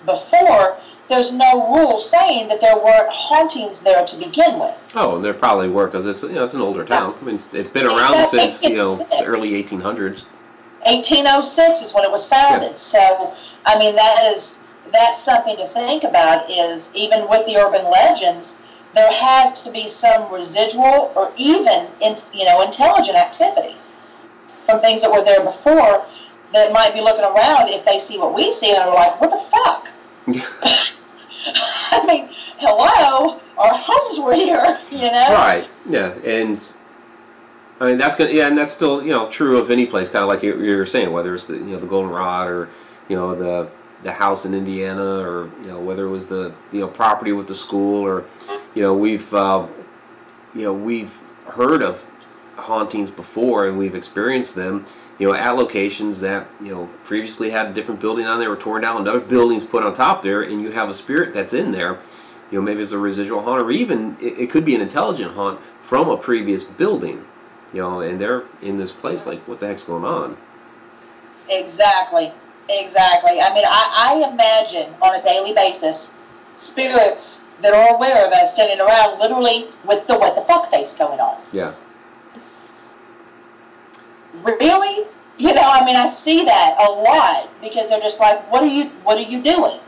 [0.05, 0.79] before,
[1.09, 4.93] there's no rule saying that there weren't hauntings there to begin with.
[4.95, 7.15] Oh, and there probably were because it's you know it's an older town.
[7.21, 10.25] I mean, it's been around Yeah, since you know the early 1800s.
[10.87, 12.79] 1806 is when it was founded.
[12.79, 13.35] So,
[13.67, 14.59] I mean, that is
[14.93, 16.49] that's something to think about.
[16.49, 18.57] Is even with the urban legends,
[18.95, 23.75] there has to be some residual or even in, you know intelligent activity
[24.65, 26.07] from things that were there before
[26.53, 29.31] that might be looking around if they see what we see and are like, what
[29.31, 29.91] the fuck?
[31.93, 32.29] I mean,
[32.59, 35.29] hello, our homes were here, you know?
[35.31, 35.69] Right.
[35.89, 36.61] Yeah, and
[37.81, 40.23] I mean that's gonna yeah, and that's still you know true of any place, kind
[40.23, 42.69] of like you, you were saying, whether it's the you know the Goldenrod or
[43.09, 43.71] you know the
[44.03, 47.47] the house in Indiana, or you know whether it was the you know property with
[47.47, 48.27] the school, or
[48.75, 49.67] you know we've uh,
[50.55, 52.07] you know we've heard of
[52.57, 54.85] hauntings before and we've experienced them
[55.21, 58.57] you know at locations that you know previously had a different building on there were
[58.57, 61.71] torn down another building's put on top there and you have a spirit that's in
[61.71, 62.01] there
[62.51, 65.35] you know maybe it's a residual haunt or even it, it could be an intelligent
[65.35, 67.25] haunt from a previous building
[67.73, 70.37] you know and they're in this place like what the heck's going on
[71.51, 72.33] Exactly,
[72.69, 73.41] exactly.
[73.41, 76.13] I mean, I, I imagine on a daily basis
[76.55, 80.95] spirits that are aware of us standing around literally with the what the fuck face
[80.95, 81.41] going on.
[81.53, 81.75] yeah
[84.43, 85.07] Really?
[85.39, 88.67] You know, I mean, I see that a lot because they're just like, what are
[88.69, 89.79] you, what are you doing?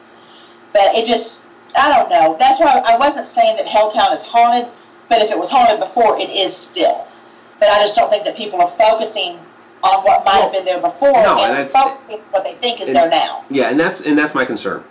[0.72, 1.42] But it just,
[1.78, 2.36] I don't know.
[2.38, 4.70] That's why I wasn't saying that Helltown is haunted,
[5.10, 7.06] but if it was haunted before, it is still.
[7.60, 9.38] But I just don't think that people are focusing
[9.84, 12.54] on what might have been there before No, and and that's- focusing on what they
[12.54, 13.44] think is and- there now.
[13.50, 14.82] Yeah, and that's and that's my concern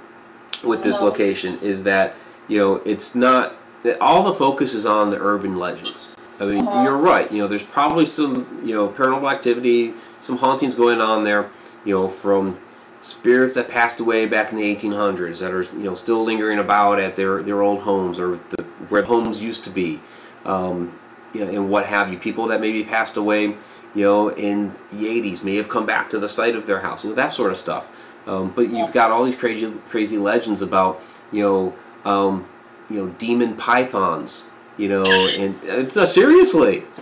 [0.64, 1.06] with this Uh-huh.
[1.06, 2.14] location is that
[2.48, 3.54] you know it's not
[3.84, 6.10] that all the focus is on the urban legends.
[6.42, 7.32] I mean, you're right.
[7.32, 11.52] You know, there's probably some you know paranormal activity, some hauntings going on there.
[11.86, 12.60] You know, from
[13.00, 17.00] spirits that passed away back in the 1800s that are you know still lingering about
[17.00, 20.00] at their their old homes or the, where homes used to be,
[20.46, 20.98] um,
[21.34, 22.18] you know, and what have you.
[22.18, 26.18] People that maybe passed away, you know, in the 80s may have come back to
[26.18, 27.90] the site of their house, you know, that sort of stuff.
[28.26, 31.74] Um, but you've got all these crazy crazy legends about you know
[32.04, 32.48] um,
[32.90, 34.46] you know demon pythons,
[34.82, 35.04] you know,
[35.38, 36.84] and it's uh, seriously.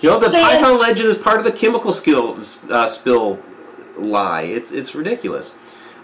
[0.00, 2.36] You know, the Python legend is part of the chemical skill
[2.68, 3.38] uh, spill
[3.96, 4.42] lie.
[4.42, 5.54] It's it's ridiculous.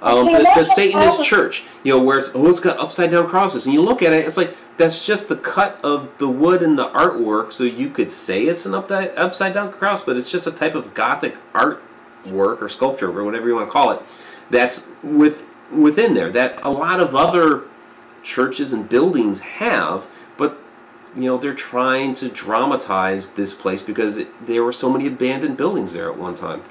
[0.01, 3.67] Um, the, the Satanist church, you know, where it's oh, it's got upside down crosses,
[3.67, 6.79] and you look at it, it's like that's just the cut of the wood and
[6.79, 10.47] the artwork, so you could say it's an upside upside down cross, but it's just
[10.47, 14.01] a type of Gothic artwork or sculpture or whatever you want to call it.
[14.51, 17.63] That's with within there that a lot of other
[18.23, 20.07] churches and buildings have,
[20.37, 20.59] but
[21.17, 25.57] you know they're trying to dramatize this place because it, there were so many abandoned
[25.57, 26.63] buildings there at one time.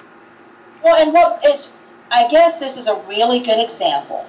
[0.83, 1.71] Well, and what is,
[2.11, 4.25] I guess this is a really good example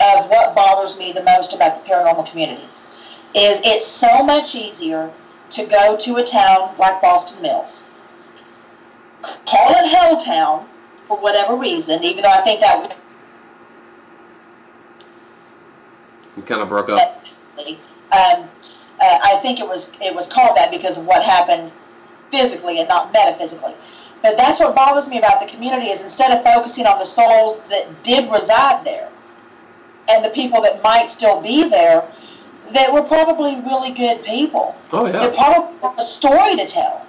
[0.00, 2.64] of what bothers me the most about the paranormal community.
[3.34, 5.12] Is it's so much easier
[5.50, 7.84] to go to a town like Boston Mills.
[9.46, 10.66] Call it Helltown
[10.96, 12.96] for whatever reason, even though I think that would
[16.36, 17.24] You kind of broke up.
[18.12, 18.48] um,
[19.00, 21.72] uh, I think it was it was called that because of what happened
[22.30, 23.74] physically and not metaphysically.
[24.22, 27.58] But that's what bothers me about the community is instead of focusing on the souls
[27.68, 29.10] that did reside there
[30.08, 32.04] and the people that might still be there,
[32.72, 34.76] that were probably really good people.
[34.92, 35.42] Oh That yeah.
[35.42, 37.06] probably have a story to tell.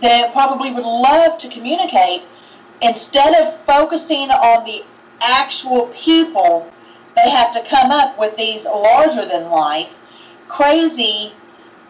[0.00, 2.22] That probably would love to communicate
[2.82, 4.84] instead of focusing on the
[5.22, 6.70] actual people.
[7.16, 9.98] They have to come up with these larger than life,
[10.48, 11.32] crazy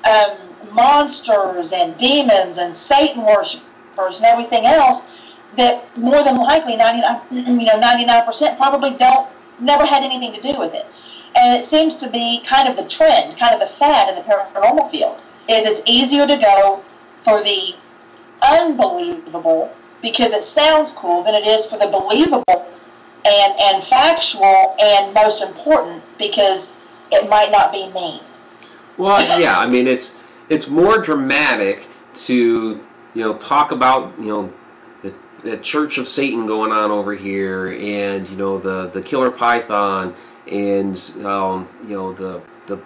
[0.09, 0.37] um,
[0.73, 5.05] monsters and demons and Satan worshippers and everything else
[5.57, 7.21] that more than likely 99
[7.61, 9.29] you know 99% probably don't
[9.61, 10.87] never had anything to do with it.
[11.37, 14.23] And it seems to be kind of the trend kind of the fad in the
[14.23, 16.83] paranormal field is it's easier to go
[17.23, 17.75] for the
[18.43, 22.67] unbelievable because it sounds cool than it is for the believable
[23.25, 26.75] and and factual and most important because
[27.11, 28.21] it might not be mean
[28.97, 29.59] Well, yeah.
[29.59, 30.15] I mean, it's
[30.49, 32.81] it's more dramatic to
[33.15, 34.53] you know talk about you know
[35.03, 39.31] the, the Church of Satan going on over here, and you know the the killer
[39.31, 40.15] python,
[40.51, 42.83] and um, you know the the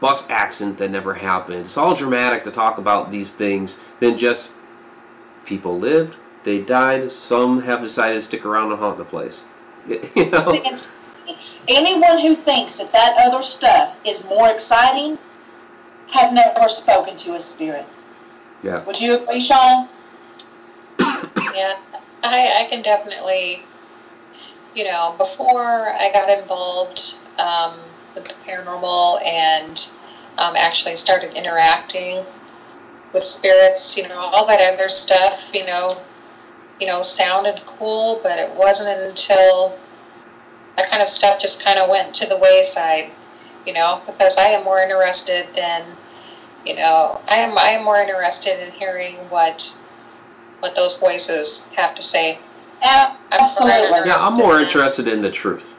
[0.00, 1.60] bus accident that never happened.
[1.60, 4.50] It's all dramatic to talk about these things than just
[5.46, 7.10] people lived, they died.
[7.10, 9.44] Some have decided to stick around and haunt the place.
[10.14, 10.60] You know?
[11.66, 15.18] See, and anyone who thinks that that other stuff is more exciting
[16.08, 17.86] has never spoken to a spirit
[18.62, 18.84] Yeah.
[18.84, 19.88] would you agree sean
[20.98, 21.76] Yeah,
[22.22, 23.62] I, I can definitely,
[24.74, 27.78] you know, before I got involved um,
[28.14, 29.90] with the paranormal and
[30.38, 32.24] um, actually started interacting
[33.12, 35.96] with spirits, you know, all that other stuff, you know,
[36.80, 39.78] you know, sounded cool, but it wasn't until
[40.76, 43.10] that kind of stuff just kind of went to the wayside,
[43.66, 45.84] you know, because I am more interested than,
[46.64, 49.76] you know, I am I am more interested in hearing what
[50.60, 52.38] what those voices have to say.
[52.82, 55.74] absolutely Yeah, I'm more interested in the truth.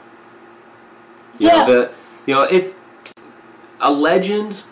[1.38, 1.64] You Yeah.
[1.64, 1.90] know, the
[2.26, 2.74] you know it
[3.80, 4.64] a legend.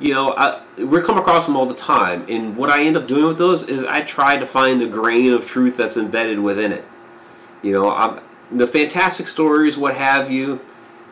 [0.00, 3.06] You know, I, we come across them all the time, and what I end up
[3.06, 6.72] doing with those is I try to find the grain of truth that's embedded within
[6.72, 6.84] it.
[7.62, 8.18] You know, I'm,
[8.52, 10.60] the fantastic stories, what have you.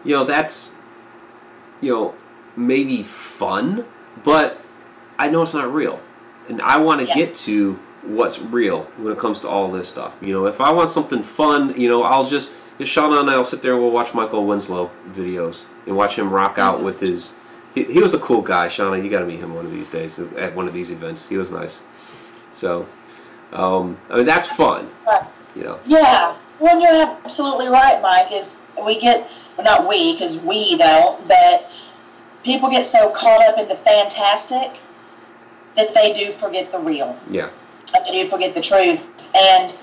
[0.04, 0.72] You know, that's
[1.80, 2.14] you know
[2.56, 3.84] maybe fun,
[4.24, 4.60] but
[5.18, 6.00] I know it's not real,
[6.48, 10.16] and I want to get to what's real when it comes to all this stuff.
[10.22, 12.52] You know, if I want something fun, you know, I'll just
[12.84, 16.58] Shauna and I'll sit there and we'll watch Michael Winslow videos and watch him rock
[16.58, 17.32] out with his.
[17.74, 19.02] He, he was a cool guy, Shauna.
[19.02, 21.28] You got to meet him one of these days at one of these events.
[21.28, 21.80] He was nice.
[22.52, 22.86] So,
[23.52, 24.90] um, I mean, that's fun.
[25.54, 25.80] You know.
[25.86, 28.30] Yeah, well, you're absolutely right, Mike.
[28.32, 31.70] Is we get well, not we because we don't, but
[32.44, 34.80] people get so caught up in the fantastic
[35.76, 37.18] that they do forget the real.
[37.30, 37.50] Yeah.
[37.92, 39.34] They do forget the truth.
[39.34, 39.74] And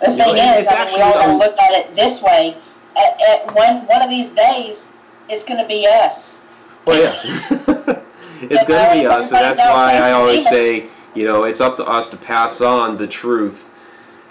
[0.00, 2.56] the thing is, I mean, we all um, look at it this way.
[2.96, 4.90] At, at one one of these days,
[5.28, 6.40] it's going to be us.
[6.86, 7.12] Well, yeah.
[8.40, 11.76] it's going to be us, and that's why I always say, you know, it's up
[11.78, 13.70] to us to pass on the truth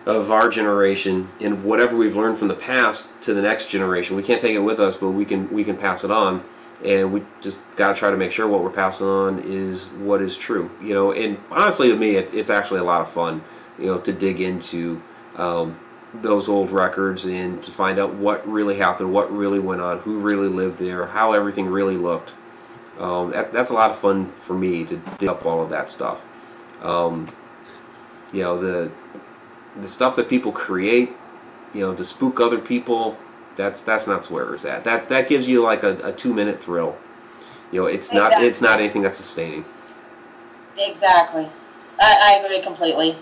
[0.06, 4.16] of our generation and whatever we've learned from the past to the next generation.
[4.16, 6.44] We can't take it with us, but we can we can pass it on,
[6.84, 10.22] and we just got to try to make sure what we're passing on is what
[10.22, 10.70] is true.
[10.82, 13.42] You know, and honestly, to me, it, it's actually a lot of fun,
[13.80, 15.02] you know, to dig into.
[15.36, 15.80] Um,
[16.22, 20.20] those old records and to find out what really happened, what really went on, who
[20.20, 22.36] really lived there, how everything really looked.
[23.00, 25.90] Um, that, that's a lot of fun for me to dig up all of that
[25.90, 26.24] stuff.
[26.84, 27.28] Um,
[28.34, 28.92] you know the
[29.76, 31.12] the stuff that people create,
[31.74, 33.18] you know, to spook other people.
[33.56, 34.84] That's that's not where it's at.
[34.84, 36.98] That that gives you like a, a two minute thrill.
[37.72, 39.66] You know, it's not it's not anything that's sustaining.
[40.78, 41.48] Exactly.
[42.00, 43.16] I, I agree completely.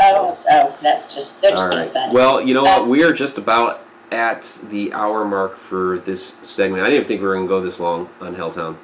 [0.00, 1.92] Oh, so that's just they're just All right.
[1.92, 2.14] funny.
[2.14, 2.82] Well, you know what?
[2.82, 6.82] Uh, We are just about at the hour mark for this segment.
[6.82, 8.76] I didn't even think we were going to go this long on Helltown.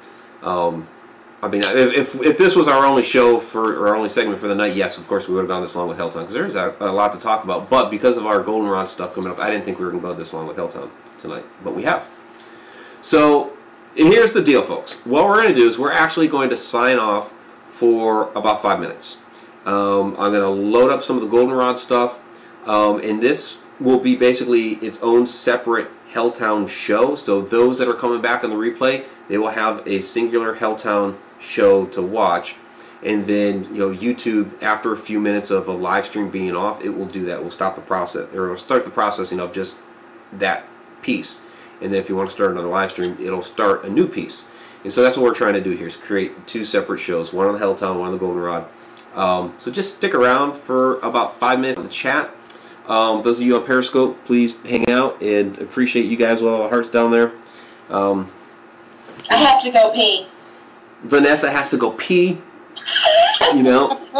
[0.43, 0.87] Um,
[1.41, 4.47] I mean, if, if, if this was our only show for our only segment for
[4.47, 6.55] the night, yes, of course we would have gone this long with Helltown because there's
[6.55, 7.69] a, a lot to talk about.
[7.69, 10.09] But because of our Goldenrod stuff coming up, I didn't think we were going to
[10.09, 11.45] go this long with Helltown tonight.
[11.63, 12.09] But we have.
[13.01, 13.53] So
[13.95, 14.93] here's the deal, folks.
[15.05, 17.31] What we're going to do is we're actually going to sign off
[17.69, 19.17] for about five minutes.
[19.65, 22.19] Um, I'm going to load up some of the Goldenrod stuff,
[22.65, 27.15] um, and this will be basically its own separate Helltown show.
[27.15, 31.17] So those that are coming back on the replay, they will have a singular Helltown
[31.39, 32.55] show to watch.
[33.01, 36.83] And then you know YouTube after a few minutes of a live stream being off,
[36.83, 37.41] it will do that.
[37.41, 39.77] We'll stop the process or it'll start the processing of just
[40.33, 40.65] that
[41.01, 41.41] piece.
[41.81, 44.43] And then if you want to start another live stream, it'll start a new piece.
[44.83, 47.47] And so that's what we're trying to do here is create two separate shows, one
[47.47, 48.65] on the Helltown, one on the Goldenrod.
[49.15, 52.29] Um, so just stick around for about five minutes of the chat.
[52.87, 56.63] Um, those of you on Periscope, please hang out and appreciate you guys with all
[56.63, 57.31] the hearts down there.
[57.89, 58.31] Um,
[59.29, 60.27] I have to go pee.
[61.03, 62.37] Vanessa has to go pee.
[63.53, 63.89] You know,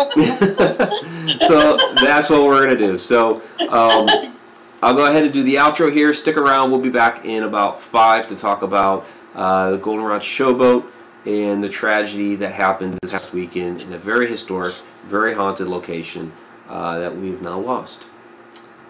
[1.47, 2.97] so that's what we're gonna do.
[2.97, 4.33] So um,
[4.81, 6.13] I'll go ahead and do the outro here.
[6.13, 6.71] Stick around.
[6.71, 9.05] We'll be back in about five to talk about
[9.35, 10.85] uh, the Goldenrod Showboat
[11.25, 14.75] and the tragedy that happened this past weekend in a very historic,
[15.05, 16.31] very haunted location
[16.67, 18.07] uh, that we've now lost.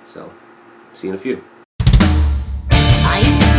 [0.07, 0.31] So,
[0.93, 1.43] see you in a few.
[2.71, 3.49] I,